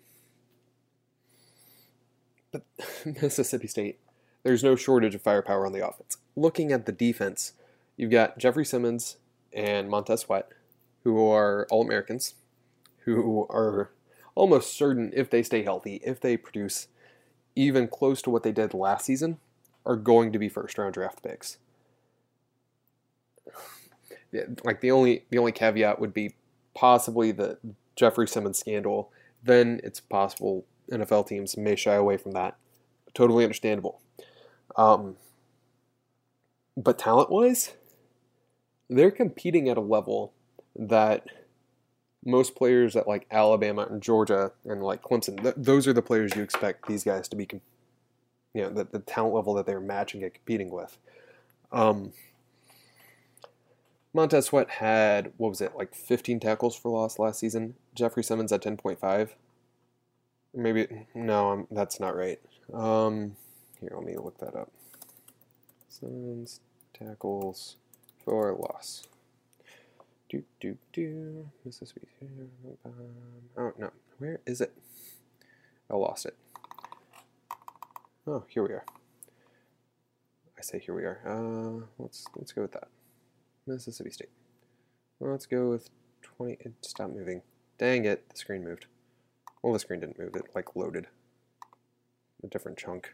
but 2.51 2.63
Mississippi 3.21 3.67
State, 3.67 3.99
there's 4.43 4.63
no 4.63 4.75
shortage 4.75 5.15
of 5.15 5.21
firepower 5.21 5.65
on 5.65 5.73
the 5.73 5.85
offense. 5.85 6.17
Looking 6.35 6.71
at 6.71 6.85
the 6.85 6.91
defense, 6.91 7.53
you've 7.97 8.11
got 8.11 8.37
Jeffrey 8.37 8.65
Simmons 8.65 9.17
and 9.53 9.89
Montez 9.89 10.21
Sweat, 10.21 10.49
who 11.03 11.27
are 11.29 11.67
All 11.69 11.81
Americans 11.81 12.35
who 13.09 13.47
are 13.49 13.91
almost 14.35 14.73
certain, 14.73 15.11
if 15.15 15.29
they 15.29 15.43
stay 15.43 15.63
healthy, 15.63 16.01
if 16.05 16.19
they 16.19 16.37
produce 16.37 16.87
even 17.55 17.87
close 17.87 18.21
to 18.21 18.29
what 18.29 18.43
they 18.43 18.51
did 18.51 18.73
last 18.73 19.05
season, 19.05 19.39
are 19.85 19.95
going 19.95 20.31
to 20.31 20.39
be 20.39 20.49
first 20.49 20.77
round 20.77 20.93
draft 20.93 21.23
picks. 21.23 21.57
Like 24.63 24.81
the 24.81 24.91
only 24.91 25.25
the 25.31 25.39
only 25.39 25.51
caveat 25.51 25.99
would 25.99 26.13
be 26.13 26.35
possibly 26.75 27.31
the 27.31 27.57
Jeffrey 27.95 28.27
Simmons 28.27 28.59
scandal. 28.59 29.11
Then 29.43 29.81
it's 29.83 29.99
possible 29.99 30.65
NFL 30.91 31.27
teams 31.27 31.57
may 31.57 31.75
shy 31.75 31.95
away 31.95 32.17
from 32.17 32.33
that. 32.33 32.55
Totally 33.15 33.43
understandable. 33.43 34.01
Um, 34.75 35.15
but 36.77 36.99
talent 36.99 37.31
wise, 37.31 37.73
they're 38.89 39.11
competing 39.11 39.69
at 39.69 39.77
a 39.77 39.81
level 39.81 40.33
that 40.75 41.25
most 42.25 42.55
players 42.55 42.95
at 42.95 43.07
like 43.07 43.27
Alabama 43.31 43.87
and 43.89 44.01
Georgia 44.01 44.51
and 44.65 44.83
like 44.83 45.01
Clemson, 45.01 45.41
th- 45.41 45.55
those 45.57 45.87
are 45.87 45.93
the 45.93 46.01
players 46.01 46.35
you 46.35 46.43
expect 46.43 46.87
these 46.87 47.03
guys 47.03 47.27
to 47.29 47.35
be, 47.35 47.47
you 48.53 48.61
know, 48.61 48.69
the, 48.69 48.83
the 48.83 48.99
talent 48.99 49.35
level 49.35 49.53
that 49.53 49.65
they're 49.65 49.79
matching 49.79 50.23
and 50.23 50.33
competing 50.33 50.69
with. 50.69 50.97
Um, 51.71 52.13
Montez 54.13 54.47
Sweat 54.47 54.69
had, 54.71 55.33
what 55.37 55.49
was 55.49 55.61
it, 55.61 55.75
like 55.75 55.93
15 55.93 56.39
tackles 56.39 56.75
for 56.75 56.89
loss 56.89 57.19
last 57.19 57.39
season. 57.39 57.75
Jeffrey 57.93 58.23
Simmons 58.23 58.51
at 58.51 58.63
10.5. 58.63 59.29
Maybe, 60.53 61.05
no, 61.13 61.51
I'm, 61.51 61.67
that's 61.69 61.99
not 61.99 62.15
right. 62.15 62.39
Um, 62.73 63.35
here, 63.79 63.91
let 63.93 64.03
me 64.03 64.17
look 64.17 64.39
that 64.39 64.55
up. 64.55 64.71
Simmons 65.87 66.59
tackles 66.93 67.75
for 68.23 68.53
loss. 68.53 69.07
Do 70.29 70.43
do 70.59 70.77
do. 70.93 71.49
Mississippi. 71.65 72.07
Oh 73.57 73.73
no, 73.77 73.91
where 74.19 74.39
is 74.45 74.61
it? 74.61 74.73
I 75.89 75.95
lost 75.95 76.25
it. 76.25 76.35
Oh, 78.27 78.43
here 78.47 78.63
we 78.63 78.69
are. 78.69 78.85
I 80.57 80.61
say 80.61 80.79
here 80.79 80.93
we 80.93 81.03
are. 81.03 81.19
Uh, 81.25 81.85
let's 81.97 82.25
let's 82.35 82.51
go 82.51 82.61
with 82.63 82.73
that. 82.73 82.89
Mississippi 83.65 84.11
State. 84.11 84.29
Let's 85.19 85.45
go 85.45 85.69
with 85.69 85.89
20. 86.21 86.57
It 86.59 86.73
stopped 86.81 87.15
moving. 87.15 87.41
Dang 87.77 88.05
it, 88.05 88.29
the 88.29 88.37
screen 88.37 88.63
moved. 88.63 88.85
Well, 89.61 89.73
the 89.73 89.79
screen 89.79 89.99
didn't 89.99 90.19
move. 90.19 90.35
It 90.35 90.45
like 90.55 90.75
loaded. 90.75 91.07
A 92.43 92.47
different 92.47 92.77
chunk. 92.77 93.13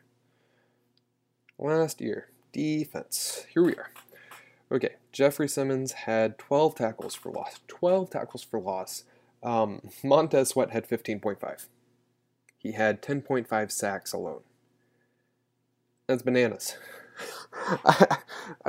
Last 1.57 2.01
year, 2.01 2.29
defense. 2.51 3.45
Here 3.53 3.63
we 3.63 3.73
are. 3.75 3.91
Okay, 4.71 4.95
Jeffrey 5.11 5.47
Simmons 5.47 5.91
had 5.91 6.37
12 6.37 6.75
tackles 6.75 7.13
for 7.13 7.31
loss. 7.31 7.59
12 7.67 8.09
tackles 8.09 8.43
for 8.43 8.59
loss. 8.59 9.03
Um, 9.43 9.89
Montez 10.03 10.49
Sweat 10.49 10.71
had 10.71 10.87
15.5. 10.87 11.67
He 12.57 12.71
had 12.71 13.01
10.5 13.01 13.71
sacks 13.71 14.11
alone. 14.11 14.41
That's 16.07 16.23
bananas. 16.23 16.77
I, 17.85 18.17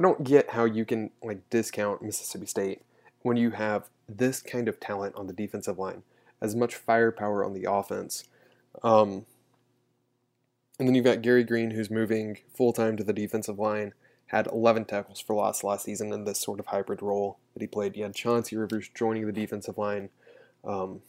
don't 0.01 0.23
get 0.23 0.51
how 0.51 0.65
you 0.65 0.85
can 0.85 1.11
like 1.23 1.49
discount 1.51 2.03
Mississippi 2.03 2.47
State 2.47 2.83
when 3.23 3.37
you 3.37 3.51
have 3.51 3.89
this 4.09 4.41
kind 4.41 4.69
of 4.69 4.79
talent 4.79 5.17
on 5.17 5.27
the 5.27 5.33
defensive 5.33 5.79
line, 5.79 6.03
as 6.41 6.55
much 6.55 6.75
firepower 6.77 7.45
on 7.45 7.55
the 7.55 7.67
offense. 7.71 8.25
Um, 8.83 9.27
and 10.79 10.87
then 10.87 10.95
you've 10.95 11.05
got 11.05 11.23
Gary 11.23 11.43
Green, 11.43 11.71
who's 11.71 11.91
moving 11.91 12.39
full 12.55 12.73
time 12.73 12.97
to 12.99 13.05
the 13.05 13.13
defensive 13.13 13.59
line, 13.59 13.95
had 14.27 14.49
11 14.49 14.87
tackles 14.87 15.21
for 15.21 15.37
loss 15.37 15.63
last 15.63 15.85
season 15.85 16.13
in 16.13 16.25
this 16.25 16.41
sort 16.41 16.59
of 16.59 16.67
hybrid 16.67 17.01
role 17.01 17.39
that 17.55 17.63
he 17.63 17.67
played. 17.67 17.97
You 17.97 18.03
had 18.03 18.15
Chauncey 18.15 18.57
Rivers 18.57 18.91
joining 18.95 19.27
the 19.27 19.33
defensive 19.33 19.79
line. 19.79 20.09
Um, 20.65 21.03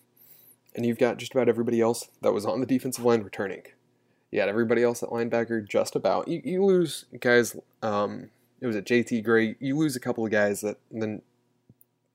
and 0.76 0.86
you've 0.86 1.00
got 1.00 1.18
just 1.18 1.34
about 1.34 1.50
everybody 1.50 1.82
else 1.82 2.10
that 2.22 2.34
was 2.34 2.46
on 2.46 2.60
the 2.60 2.68
defensive 2.68 3.04
line 3.04 3.24
returning. 3.24 3.64
You 4.30 4.40
had 4.40 4.50
everybody 4.50 4.84
else 4.84 5.02
at 5.02 5.10
linebacker 5.10 5.68
just 5.68 5.96
about. 5.96 6.28
You, 6.28 6.42
you 6.44 6.64
lose 6.64 7.06
guys, 7.20 7.56
um, 7.82 8.30
it 8.62 8.68
was 8.68 8.76
a 8.76 8.82
JT 8.82 9.24
Gray. 9.24 9.56
You 9.60 9.76
lose 9.78 9.96
a 9.96 10.00
couple 10.00 10.24
of 10.24 10.32
guys 10.32 10.62
that 10.62 10.78
then 10.92 11.24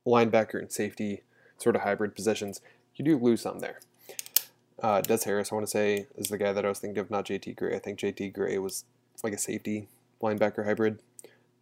linebacker 0.06 0.60
and 0.60 0.70
safety 0.70 1.22
sort 1.58 1.74
of 1.74 1.82
hybrid 1.82 2.14
positions. 2.14 2.60
You 2.94 3.04
do 3.04 3.18
lose 3.18 3.40
some 3.40 3.58
there. 3.58 3.80
Uh, 4.80 5.00
Des 5.00 5.24
Harris, 5.24 5.50
I 5.50 5.54
want 5.54 5.66
to 5.66 5.70
say, 5.70 6.06
is 6.16 6.28
the 6.28 6.38
guy 6.38 6.52
that 6.52 6.64
I 6.64 6.68
was 6.68 6.78
thinking 6.78 6.98
of, 6.98 7.10
not 7.10 7.26
JT 7.26 7.56
Gray. 7.56 7.74
I 7.74 7.78
think 7.78 7.98
JT 7.98 8.34
Gray 8.34 8.58
was 8.58 8.84
like 9.24 9.32
a 9.32 9.38
safety 9.38 9.88
linebacker 10.22 10.64
hybrid, 10.64 10.98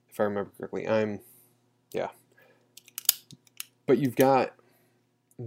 if 0.09 0.21
I 0.21 0.25
remember 0.25 0.51
correctly. 0.57 0.87
I'm, 0.87 1.21
yeah. 1.93 2.09
But 3.87 3.99
you've 3.99 4.17
got 4.17 4.53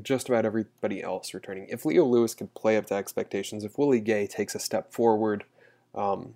just 0.02 0.28
about 0.28 0.46
everybody 0.46 1.02
else 1.04 1.34
returning. 1.34 1.68
If 1.70 1.86
Leo 1.86 2.06
Lewis 2.06 2.34
could 2.34 2.54
play 2.54 2.78
up 2.78 2.88
to 2.88 2.96
expectations, 2.96 3.64
if 3.64 3.78
Willie 3.78 4.00
Gay 4.00 4.26
takes 4.28 4.56
a 4.56 4.60
step 4.60 4.92
forward, 4.92 5.44
um, 5.94 6.34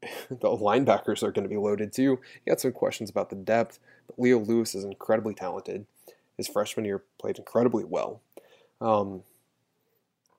the 0.30 0.48
linebackers 0.48 1.22
are 1.22 1.32
going 1.32 1.44
to 1.44 1.48
be 1.48 1.56
loaded 1.56 1.92
too. 1.92 2.02
You 2.02 2.18
got 2.48 2.60
some 2.60 2.72
questions 2.72 3.10
about 3.10 3.30
the 3.30 3.36
depth, 3.36 3.78
but 4.06 4.18
Leo 4.18 4.38
Lewis 4.38 4.74
is 4.74 4.84
incredibly 4.84 5.34
talented. 5.34 5.86
His 6.36 6.48
freshman 6.48 6.84
year 6.84 7.02
played 7.18 7.38
incredibly 7.38 7.84
well. 7.84 8.20
Um, 8.80 9.24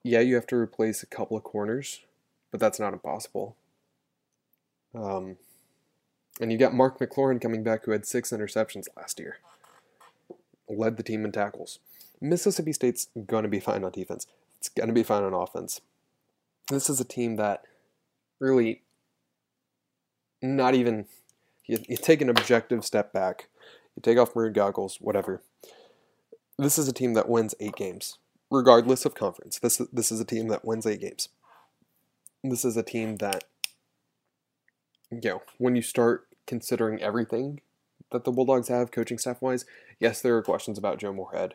yeah, 0.02 0.20
you 0.20 0.34
have 0.34 0.46
to 0.48 0.56
replace 0.56 1.02
a 1.02 1.06
couple 1.06 1.36
of 1.36 1.44
corners, 1.44 2.00
but 2.50 2.58
that's 2.58 2.80
not 2.80 2.94
impossible. 2.94 3.56
Um, 4.94 5.36
and 6.40 6.50
you 6.50 6.58
got 6.58 6.74
Mark 6.74 6.98
McLaurin 6.98 7.40
coming 7.40 7.62
back, 7.62 7.84
who 7.84 7.92
had 7.92 8.06
six 8.06 8.30
interceptions 8.30 8.86
last 8.96 9.18
year, 9.18 9.38
led 10.68 10.96
the 10.96 11.02
team 11.02 11.24
in 11.24 11.32
tackles. 11.32 11.78
Mississippi 12.20 12.72
State's 12.72 13.08
going 13.26 13.44
to 13.44 13.48
be 13.48 13.60
fine 13.60 13.84
on 13.84 13.92
defense. 13.92 14.26
It's 14.58 14.68
going 14.68 14.88
to 14.88 14.94
be 14.94 15.02
fine 15.02 15.22
on 15.22 15.34
offense. 15.34 15.80
This 16.68 16.90
is 16.90 17.00
a 17.00 17.04
team 17.04 17.36
that 17.36 17.64
really 18.38 18.82
not 20.42 20.74
even 20.74 21.06
you, 21.66 21.78
you 21.88 21.96
take 21.96 22.20
an 22.20 22.28
objective 22.28 22.84
step 22.84 23.12
back, 23.12 23.48
you 23.96 24.02
take 24.02 24.18
off 24.18 24.34
maroon 24.34 24.52
goggles, 24.52 24.98
whatever. 25.00 25.42
This 26.58 26.78
is 26.78 26.88
a 26.88 26.92
team 26.92 27.14
that 27.14 27.28
wins 27.28 27.54
eight 27.60 27.76
games, 27.76 28.18
regardless 28.50 29.04
of 29.04 29.14
conference. 29.14 29.58
This 29.58 29.80
this 29.92 30.12
is 30.12 30.20
a 30.20 30.24
team 30.24 30.48
that 30.48 30.64
wins 30.64 30.86
eight 30.86 31.00
games. 31.00 31.28
This 32.42 32.64
is 32.64 32.76
a 32.76 32.82
team 32.82 33.16
that, 33.16 33.44
you 35.10 35.20
know, 35.30 35.42
when 35.58 35.76
you 35.76 35.82
start 35.82 36.26
considering 36.46 37.00
everything 37.00 37.60
that 38.12 38.24
the 38.24 38.32
Bulldogs 38.32 38.68
have, 38.68 38.90
coaching 38.90 39.18
staff 39.18 39.40
wise, 39.40 39.64
yes, 39.98 40.20
there 40.20 40.36
are 40.36 40.42
questions 40.42 40.78
about 40.78 40.98
Joe 40.98 41.12
Moorhead 41.12 41.54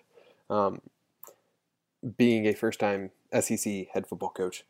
um, 0.50 0.82
being 2.18 2.46
a 2.48 2.54
first 2.54 2.80
time 2.80 3.12
SEC 3.40 3.88
head 3.94 4.08
football 4.08 4.30
coach. 4.30 4.64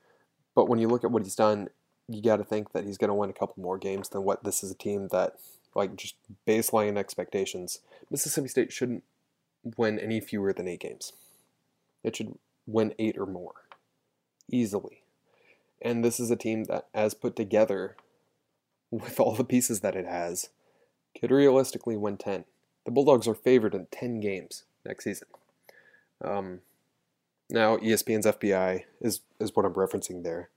But 0.55 0.69
when 0.69 0.79
you 0.79 0.87
look 0.87 1.03
at 1.03 1.11
what 1.11 1.23
he's 1.23 1.35
done 1.35 1.69
you 2.07 2.21
got 2.21 2.37
to 2.37 2.43
think 2.43 2.71
that 2.71 2.85
he's 2.85 2.97
going 2.97 3.09
to 3.09 3.15
win 3.15 3.29
a 3.29 3.33
couple 3.33 3.61
more 3.61 3.77
games 3.77 4.09
than 4.09 4.23
what 4.23 4.43
this 4.43 4.63
is 4.63 4.71
a 4.71 4.75
team 4.75 5.07
that, 5.11 5.35
like, 5.73 5.95
just 5.95 6.15
baseline 6.47 6.97
expectations. 6.97 7.79
Mississippi 8.11 8.47
State 8.47 8.71
shouldn't 8.71 9.03
win 9.77 9.99
any 9.99 10.19
fewer 10.19 10.53
than 10.53 10.67
eight 10.67 10.81
games. 10.81 11.13
It 12.03 12.15
should 12.15 12.37
win 12.67 12.93
eight 12.99 13.17
or 13.17 13.25
more 13.25 13.53
easily. 14.51 15.01
And 15.81 16.05
this 16.05 16.19
is 16.19 16.29
a 16.29 16.35
team 16.35 16.65
that, 16.65 16.87
as 16.93 17.13
put 17.13 17.35
together, 17.35 17.95
with 18.99 19.19
all 19.19 19.35
the 19.35 19.43
pieces 19.43 19.81
that 19.81 19.95
it 19.95 20.05
has, 20.05 20.49
could 21.19 21.31
realistically 21.31 21.97
win 21.97 22.17
10. 22.17 22.45
The 22.85 22.91
Bulldogs 22.91 23.27
are 23.27 23.35
favored 23.35 23.73
in 23.73 23.87
10 23.91 24.19
games 24.19 24.63
next 24.85 25.03
season. 25.03 25.27
Um, 26.23 26.61
now, 27.49 27.77
ESPN's 27.77 28.25
FPI 28.25 28.83
is, 29.01 29.21
is 29.39 29.55
what 29.55 29.65
I'm 29.65 29.73
referencing 29.73 30.23
there 30.23 30.49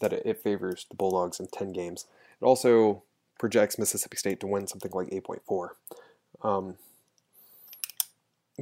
that 0.00 0.12
it, 0.12 0.42
favors 0.42 0.86
the 0.88 0.96
Bulldogs 0.96 1.38
in 1.38 1.46
10 1.46 1.72
games. 1.72 2.06
It 2.40 2.44
also 2.44 3.02
projects 3.38 3.78
Mississippi 3.78 4.16
State 4.16 4.40
to 4.40 4.46
win 4.46 4.66
something 4.66 4.90
like 4.92 5.08
8.4. 5.08 5.68
Um, 6.42 6.76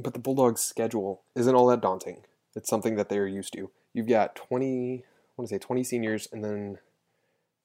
but 0.01 0.13
the 0.13 0.19
Bulldogs' 0.19 0.61
schedule 0.61 1.21
isn't 1.35 1.55
all 1.55 1.67
that 1.67 1.81
daunting. 1.81 2.21
It's 2.55 2.69
something 2.69 2.95
that 2.95 3.09
they 3.09 3.17
are 3.17 3.27
used 3.27 3.53
to. 3.53 3.71
You've 3.93 4.07
got 4.07 4.35
20, 4.35 4.97
I 4.97 5.03
want 5.35 5.49
to 5.49 5.55
say 5.55 5.59
20 5.59 5.83
seniors 5.83 6.27
and 6.31 6.43
then 6.43 6.77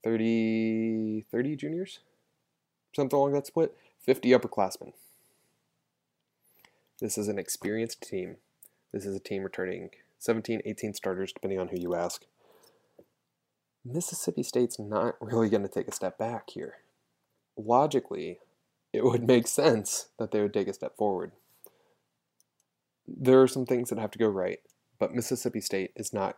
30, 0.04 1.26
30 1.30 1.56
juniors? 1.56 2.00
Something 2.94 3.16
along 3.16 3.32
that 3.32 3.46
split. 3.46 3.76
50 4.00 4.30
upperclassmen. 4.30 4.92
This 7.00 7.18
is 7.18 7.28
an 7.28 7.38
experienced 7.38 8.02
team. 8.02 8.36
This 8.92 9.04
is 9.04 9.14
a 9.14 9.20
team 9.20 9.42
returning 9.42 9.90
17, 10.18 10.62
18 10.64 10.94
starters, 10.94 11.32
depending 11.32 11.60
on 11.60 11.68
who 11.68 11.78
you 11.78 11.94
ask. 11.94 12.24
Mississippi 13.84 14.42
State's 14.42 14.78
not 14.78 15.14
really 15.20 15.48
going 15.48 15.62
to 15.62 15.68
take 15.68 15.88
a 15.88 15.92
step 15.92 16.18
back 16.18 16.50
here. 16.50 16.78
Logically, 17.56 18.38
it 18.92 19.04
would 19.04 19.26
make 19.26 19.46
sense 19.46 20.08
that 20.18 20.30
they 20.30 20.40
would 20.40 20.54
take 20.54 20.68
a 20.68 20.74
step 20.74 20.96
forward. 20.96 21.32
There 23.06 23.40
are 23.42 23.48
some 23.48 23.66
things 23.66 23.90
that 23.90 23.98
have 23.98 24.10
to 24.12 24.18
go 24.18 24.28
right, 24.28 24.60
but 24.98 25.14
Mississippi 25.14 25.60
State 25.60 25.92
is 25.96 26.12
not 26.12 26.36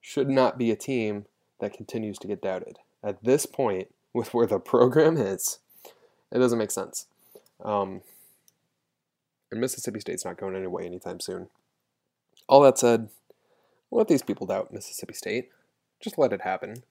should 0.00 0.28
not 0.28 0.56
be 0.56 0.70
a 0.70 0.76
team 0.76 1.26
that 1.60 1.72
continues 1.72 2.18
to 2.18 2.28
get 2.28 2.42
doubted. 2.42 2.78
At 3.02 3.22
this 3.22 3.46
point, 3.46 3.88
with 4.14 4.34
where 4.34 4.46
the 4.46 4.58
program 4.58 5.16
is, 5.16 5.58
it 6.32 6.38
doesn't 6.38 6.58
make 6.58 6.70
sense. 6.70 7.06
Um, 7.64 8.02
and 9.50 9.60
Mississippi 9.60 10.00
State's 10.00 10.24
not 10.24 10.38
going 10.38 10.56
anyway 10.56 10.86
anytime 10.86 11.20
soon. 11.20 11.48
All 12.48 12.62
that 12.62 12.78
said, 12.78 13.08
let 13.90 14.08
these 14.08 14.22
people 14.22 14.46
doubt 14.46 14.72
Mississippi 14.72 15.14
State. 15.14 15.50
Just 16.00 16.18
let 16.18 16.32
it 16.32 16.42
happen. 16.42 16.82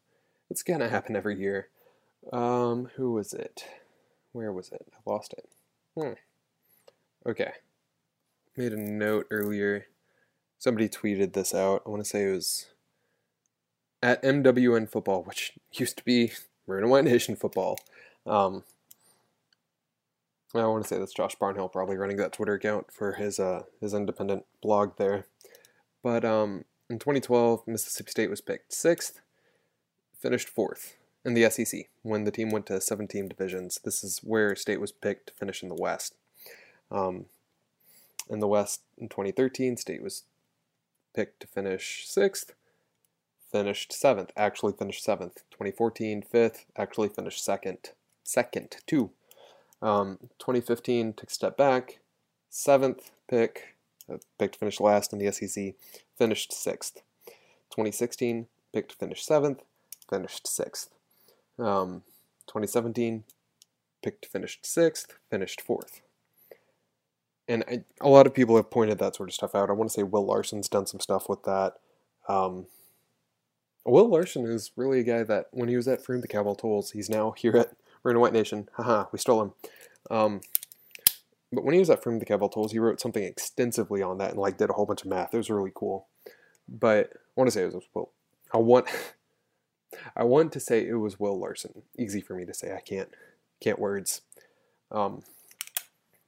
It's 0.50 0.64
gonna 0.64 0.90
happen 0.90 1.16
every 1.16 1.40
year. 1.40 1.70
Um, 2.32 2.90
who 2.96 3.14
was 3.14 3.34
it? 3.34 3.66
Where 4.32 4.52
was 4.52 4.72
it? 4.72 4.86
I 4.94 5.10
lost 5.10 5.34
it. 5.34 5.50
Hmm. 5.96 6.14
Okay. 7.26 7.52
Made 8.56 8.74
a 8.74 8.78
note 8.78 9.28
earlier. 9.30 9.88
Somebody 10.58 10.90
tweeted 10.90 11.34
this 11.34 11.54
out. 11.54 11.84
I 11.86 11.90
want 11.90 12.04
to 12.04 12.10
say 12.10 12.24
it 12.24 12.34
was 12.34 12.68
at 14.02 14.22
MWN 14.24 14.90
Football, 14.90 15.24
which 15.24 15.54
used 15.74 15.98
to 15.98 16.04
be 16.04 16.32
Maroon 16.68 16.84
and 16.84 16.92
White 16.92 17.06
Nation 17.06 17.36
Football. 17.36 17.80
Um, 18.26 18.64
I 20.54 20.66
want 20.66 20.84
to 20.84 20.88
say 20.88 20.98
that's 20.98 21.14
Josh 21.14 21.36
Barnhill 21.36 21.72
probably 21.72 21.98
running 21.98 22.18
that 22.18 22.34
Twitter 22.34 22.54
account 22.54 22.92
for 22.92 23.14
his 23.14 23.40
uh, 23.40 23.64
his 23.82 23.94
independent 23.94 24.46
blog 24.62 24.98
there. 24.98 25.26
But 26.02 26.24
um, 26.24 26.66
in 26.90 27.00
2012, 27.00 27.68
Mississippi 27.68 28.12
State 28.12 28.30
was 28.30 28.42
picked 28.42 28.74
sixth, 28.74 29.20
finished 30.18 30.50
fourth 30.50 30.96
in 31.26 31.34
the 31.34 31.50
SEC 31.50 31.90
when 32.04 32.24
the 32.24 32.32
team 32.32 32.50
went 32.50 32.66
to 32.68 32.80
17 32.80 33.28
divisions. 33.28 33.80
This 33.84 34.04
is 34.04 34.20
where 34.24 34.56
State 34.56 34.80
was 34.80 34.92
picked 34.92 35.28
to 35.28 35.34
finish 35.34 35.62
in 35.62 35.70
the 35.70 35.76
West. 35.76 36.16
Um, 36.90 37.26
in 38.30 38.40
the 38.40 38.48
West 38.48 38.82
in 38.98 39.10
2013, 39.10 39.78
State 39.78 40.02
was 40.02 40.24
picked 41.14 41.42
to 41.42 41.48
finish 41.48 42.08
sixth, 42.08 42.54
finished 43.52 43.94
seventh, 43.94 44.32
actually 44.36 44.74
finished 44.74 45.04
seventh. 45.04 45.44
2014, 45.52 46.22
fifth, 46.22 46.66
actually 46.76 47.10
finished 47.10 47.44
second. 47.44 47.92
Second, 48.24 48.78
two. 48.86 49.12
Um, 49.82 50.18
2015, 50.40 51.14
took 51.14 51.30
a 51.30 51.34
step 51.34 51.58
back, 51.58 52.00
seventh 52.50 53.12
pick, 53.30 53.76
uh, 54.12 54.18
picked 54.40 54.54
to 54.54 54.60
finish 54.60 54.80
last 54.80 55.14
in 55.14 55.20
the 55.20 55.32
SEC, 55.32 55.74
finished 56.18 56.52
sixth. 56.52 57.02
2016, 57.72 58.48
picked 58.74 58.92
to 58.92 58.98
finish 58.98 59.24
seventh, 59.24 59.62
finished 60.10 60.48
sixth. 60.48 60.90
Um, 61.60 62.04
2017, 62.48 63.24
picked 64.04 64.26
finished 64.26 64.66
sixth, 64.66 65.18
finished 65.30 65.62
fourth. 65.62 66.02
And 67.48 67.86
a 68.02 68.10
lot 68.10 68.28
of 68.28 68.34
people 68.34 68.58
have 68.58 68.70
pointed 68.70 69.00
that 69.00 69.16
sort 69.16 69.30
of 69.30 69.36
stuff 69.36 69.56
out. 69.56 69.70
I 69.70 69.74
want 69.74 69.90
to 69.90 69.94
say 69.94 70.04
Will 70.04 70.26
Larson's 70.26 70.68
done 70.68 70.86
some 70.86 71.00
stuff 71.00 71.30
with 71.30 71.44
that. 71.44 71.76
Um, 72.28 72.66
Will 73.92 74.10
Larson 74.10 74.46
is 74.46 74.72
really 74.76 75.00
a 75.00 75.04
guy 75.04 75.24
that 75.24 75.48
when 75.52 75.70
he 75.70 75.76
was 75.76 75.88
at 75.88 76.04
For 76.04 76.14
Whom 76.14 76.22
the 76.22 76.28
Cowbell 76.28 76.56
Tolls, 76.56 76.92
he's 76.92 77.10
now 77.10 77.32
here 77.32 77.56
at 77.56 77.74
Maroon 78.04 78.18
and 78.18 78.22
White 78.22 78.34
Nation. 78.34 78.70
Haha, 78.76 79.06
we 79.12 79.20
stole 79.20 79.42
him. 79.42 79.54
Um, 80.12 80.42
but 81.52 81.64
when 81.64 81.74
he 81.74 81.80
was 81.80 81.90
at 81.90 82.04
For 82.04 82.12
Whom 82.12 82.20
the 82.20 82.26
Cowbell 82.26 82.50
Tolls, 82.50 82.72
he 82.72 82.80
wrote 82.80 83.00
something 83.00 83.24
extensively 83.24 84.02
on 84.02 84.18
that 84.18 84.32
and 84.32 84.40
like 84.40 84.58
did 84.58 84.70
a 84.70 84.74
whole 84.74 84.86
bunch 84.86 85.04
of 85.04 85.08
math. 85.08 85.34
It 85.34 85.38
was 85.38 85.50
really 85.50 85.72
cool. 85.74 86.08
But 86.68 87.12
I 87.16 87.20
want 87.36 87.48
to 87.48 87.52
say 87.52 87.64
it 87.64 87.74
was 87.74 87.86
well, 87.94 88.12
I 88.54 88.58
want 88.58 88.88
I 90.16 90.24
want 90.24 90.52
to 90.54 90.60
say 90.60 90.86
it 90.86 90.96
was 90.96 91.20
Will 91.20 91.40
Larson. 91.40 91.84
Easy 91.98 92.22
for 92.22 92.36
me 92.36 92.46
to 92.46 92.54
say. 92.54 92.74
I 92.74 92.82
can't 92.82 93.10
can't 93.62 93.80
words. 93.80 94.22
Um, 94.92 95.24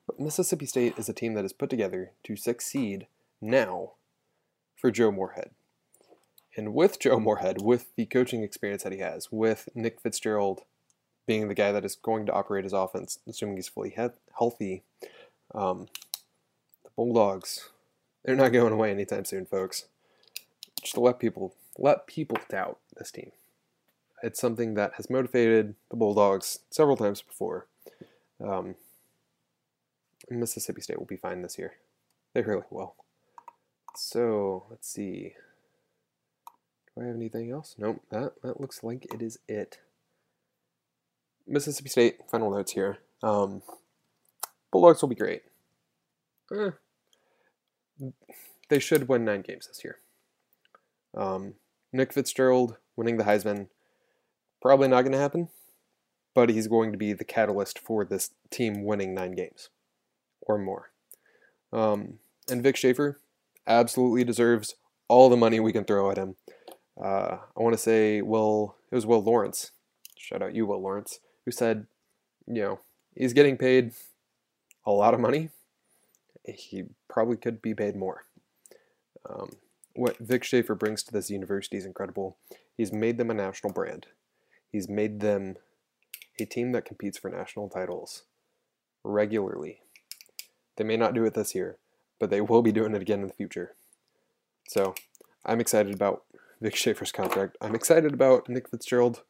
but 0.08 0.20
Mississippi 0.20 0.66
State 0.66 0.98
is 0.98 1.10
a 1.10 1.14
team 1.14 1.34
that 1.34 1.46
is 1.46 1.54
put 1.54 1.70
together 1.70 2.12
to 2.24 2.36
succeed 2.36 3.08
now 3.42 3.92
for 4.76 4.92
Joe 4.92 5.12
Moorhead. 5.12 5.52
And 6.56 6.74
with 6.74 7.00
Joe 7.00 7.20
Moorhead, 7.20 7.62
with 7.62 7.96
the 7.96 8.06
coaching 8.06 8.44
experience 8.44 8.84
that 8.84 8.92
he 8.92 9.00
has, 9.00 9.32
with 9.32 9.70
Nick 9.76 10.02
Fitzgerald 10.02 10.62
being 11.28 11.48
the 11.48 11.54
guy 11.54 11.72
that 11.72 11.86
is 11.86 11.96
going 11.96 12.26
to 12.26 12.34
operate 12.34 12.64
his 12.64 12.74
offense, 12.74 13.20
assuming 13.28 13.56
he's 13.56 13.68
fully 13.68 13.92
he- 13.92 14.08
healthy, 14.38 14.84
um, 15.54 15.88
the 16.84 16.90
Bulldogs, 16.96 17.70
they're 18.24 18.36
not 18.36 18.52
going 18.52 18.74
away 18.74 18.92
anytime 18.92 19.26
soon, 19.26 19.46
folks. 19.46 19.86
Just 20.82 20.96
to 20.96 21.02
let 21.02 21.20
people 21.20 21.56
let 21.78 22.08
people 22.08 22.38
doubt 22.50 22.80
this 22.98 23.12
team. 23.12 23.32
It's 24.22 24.40
something 24.40 24.74
that 24.74 24.94
has 24.96 25.10
motivated 25.10 25.76
the 25.90 25.96
Bulldogs 25.96 26.60
several 26.70 26.98
times 26.98 27.22
before. 27.22 27.68
Um, 28.44 28.76
Mississippi 30.30 30.82
State 30.82 31.00
will 31.00 31.06
be 31.06 31.16
fine 31.16 31.42
this 31.42 31.58
year. 31.58 31.74
They 32.34 32.42
really 32.42 32.64
will. 32.70 32.96
So 33.96 34.66
let's 34.70 34.90
see. 34.90 35.36
Do 37.00 37.06
I 37.06 37.08
have 37.08 37.16
anything 37.16 37.52
else? 37.52 37.76
Nope. 37.78 38.02
That 38.12 38.34
that 38.44 38.60
looks 38.60 38.84
like 38.84 39.06
it 39.14 39.22
is 39.22 39.40
it. 39.48 39.80
Mississippi 41.48 41.90
State. 41.90 42.18
Final 42.30 42.52
notes 42.52 42.74
here. 42.74 42.98
Um, 43.24 43.62
Bulldogs 44.72 45.02
will 45.02 45.10
be 45.10 45.16
great. 45.16 45.44
Eh, 46.54 46.72
they 48.70 48.80
should 48.80 49.08
win 49.08 49.26
nine 49.26 49.42
games 49.42 49.68
this 49.68 49.84
year. 49.84 50.00
Um, 51.16 51.56
Nick 51.94 52.14
Fitzgerald 52.14 52.78
winning 52.96 53.18
the 53.18 53.24
Heisman, 53.24 53.68
probably 54.62 54.88
not 54.88 55.02
going 55.02 55.12
to 55.14 55.18
happen, 55.18 55.50
but 56.36 56.50
he's 56.50 56.68
going 56.68 56.92
to 56.92 56.98
be 56.98 57.14
the 57.14 57.24
catalyst 57.24 57.80
for 57.80 58.04
this 58.04 58.32
team 58.52 58.84
winning 58.84 59.14
nine 59.14 59.32
games 59.32 59.70
or 60.42 60.58
more. 60.58 60.92
Um, 61.72 62.20
and 62.50 62.64
Vic 62.64 62.76
Schaefer 62.76 63.20
absolutely 63.68 64.24
deserves 64.24 64.76
all 65.08 65.30
the 65.30 65.38
money 65.38 65.60
we 65.60 65.74
can 65.74 65.84
throw 65.84 66.12
at 66.12 66.18
him. 66.18 66.36
Uh, 67.02 67.38
I 67.58 67.62
want 67.62 67.74
to 67.74 67.82
say 67.82 68.22
Will, 68.22 68.76
it 68.92 68.96
was 68.96 69.06
Will 69.06 69.24
Lawrence. 69.24 69.72
Shout 70.18 70.42
out 70.42 70.54
you, 70.54 70.66
Will 70.66 70.82
Lawrence, 70.82 71.20
who 71.46 71.52
said, 71.52 71.88
you 72.46 72.62
know, 72.62 72.80
he's 73.16 73.34
getting 73.34 73.58
paid 73.58 73.94
a 74.86 74.92
lot 74.92 75.14
of 75.14 75.20
money. 75.20 75.50
He 76.46 76.84
probably 77.08 77.38
could 77.38 77.62
be 77.62 77.74
paid 77.74 77.96
more. 77.96 78.26
Um, 79.30 79.52
what 79.94 80.18
Vic 80.18 80.44
Schaefer 80.44 80.76
brings 80.76 81.04
to 81.04 81.12
this 81.12 81.30
university 81.30 81.78
is 81.78 81.86
incredible. 81.86 82.38
He's 82.76 82.92
made 82.92 83.18
them 83.18 83.30
a 83.30 83.34
national 83.34 83.74
brand. 83.74 84.08
He's 84.72 84.88
made 84.88 85.20
them 85.20 85.58
a 86.40 86.46
team 86.46 86.72
that 86.72 86.86
competes 86.86 87.18
for 87.18 87.30
national 87.30 87.70
titles 87.70 88.24
regularly. 89.04 89.82
They 90.78 90.84
may 90.84 90.98
not 90.98 91.14
do 91.14 91.26
it 91.26 91.34
this 91.34 91.54
year, 91.54 91.78
but 92.20 92.30
they 92.30 92.42
will 92.42 92.62
be 92.62 92.72
doing 92.72 92.96
it 92.96 93.02
again 93.02 93.22
in 93.22 93.28
the 93.28 93.34
future. 93.34 93.76
So 94.68 94.96
I'm 95.46 95.60
excited 95.60 95.94
about 95.94 96.24
Vic 96.62 96.76
Schaefer's 96.76 97.12
contract. 97.12 97.58
I'm 97.62 97.76
excited 97.76 98.14
about 98.14 98.50
Nick 98.50 98.70
Fitzgerald 98.70 99.24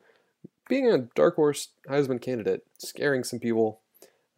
being 0.67 0.89
a 0.89 0.99
dark 1.15 1.35
horse 1.35 1.69
Heisman 1.89 2.21
candidate, 2.21 2.65
scaring 2.77 3.23
some 3.23 3.39
people, 3.39 3.81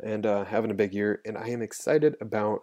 and 0.01 0.25
uh, 0.25 0.45
having 0.45 0.71
a 0.71 0.75
big 0.75 0.93
year. 0.93 1.21
And 1.25 1.37
I 1.37 1.49
am 1.49 1.61
excited 1.61 2.15
about 2.19 2.61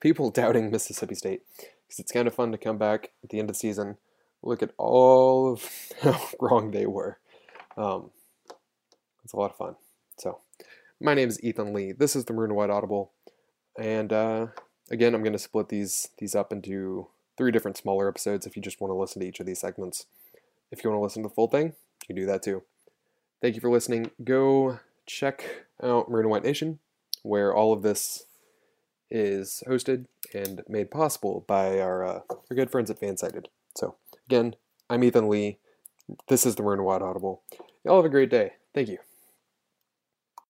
people 0.00 0.30
doubting 0.32 0.70
Mississippi 0.70 1.14
State 1.14 1.42
because 1.58 1.98
it's 1.98 2.12
kind 2.12 2.26
of 2.26 2.34
fun 2.34 2.52
to 2.52 2.58
come 2.58 2.78
back 2.78 3.10
at 3.22 3.30
the 3.30 3.38
end 3.38 3.50
of 3.50 3.56
the 3.56 3.60
season, 3.60 3.96
look 4.42 4.62
at 4.62 4.72
all 4.78 5.52
of 5.52 5.70
how 6.00 6.28
wrong 6.40 6.70
they 6.70 6.86
were. 6.86 7.18
Um, 7.76 8.10
it's 9.24 9.32
a 9.32 9.36
lot 9.36 9.50
of 9.50 9.56
fun. 9.56 9.76
So, 10.18 10.40
my 11.00 11.14
name 11.14 11.28
is 11.28 11.42
Ethan 11.42 11.72
Lee. 11.72 11.92
This 11.92 12.16
is 12.16 12.24
the 12.24 12.32
Maroon 12.32 12.54
White 12.54 12.70
Audible. 12.70 13.12
And 13.78 14.12
uh, 14.12 14.46
again, 14.90 15.14
I'm 15.14 15.22
going 15.22 15.32
to 15.32 15.38
split 15.38 15.68
these 15.68 16.08
these 16.18 16.34
up 16.34 16.52
into 16.52 17.08
three 17.38 17.52
different 17.52 17.78
smaller 17.78 18.08
episodes 18.08 18.46
if 18.46 18.56
you 18.56 18.60
just 18.60 18.80
want 18.80 18.90
to 18.90 18.96
listen 18.96 19.22
to 19.22 19.28
each 19.28 19.40
of 19.40 19.46
these 19.46 19.60
segments. 19.60 20.06
If 20.70 20.84
you 20.84 20.90
want 20.90 20.98
to 20.98 21.04
listen 21.04 21.22
to 21.22 21.28
the 21.28 21.34
full 21.34 21.46
thing, 21.46 21.68
you 22.02 22.06
can 22.08 22.16
do 22.16 22.26
that 22.26 22.42
too. 22.42 22.64
Thank 23.40 23.54
you 23.54 23.60
for 23.60 23.70
listening. 23.70 24.10
Go 24.22 24.80
check 25.06 25.64
out 25.82 26.10
Maroon 26.10 26.28
White 26.28 26.44
Nation, 26.44 26.80
where 27.22 27.54
all 27.54 27.72
of 27.72 27.82
this 27.82 28.24
is 29.10 29.62
hosted 29.66 30.06
and 30.34 30.62
made 30.68 30.90
possible 30.90 31.44
by 31.46 31.80
our, 31.80 32.04
uh, 32.04 32.20
our 32.28 32.56
good 32.56 32.70
friends 32.70 32.90
at 32.90 33.00
Fansided. 33.00 33.46
So, 33.74 33.94
again, 34.26 34.56
I'm 34.90 35.04
Ethan 35.04 35.28
Lee. 35.28 35.58
This 36.26 36.44
is 36.44 36.56
the 36.56 36.62
Maroon 36.62 36.82
White 36.82 37.02
Audible. 37.02 37.42
Y'all 37.84 37.96
have 37.96 38.04
a 38.04 38.10
great 38.10 38.30
day. 38.30 38.54
Thank 38.74 38.88
you. 38.88 38.98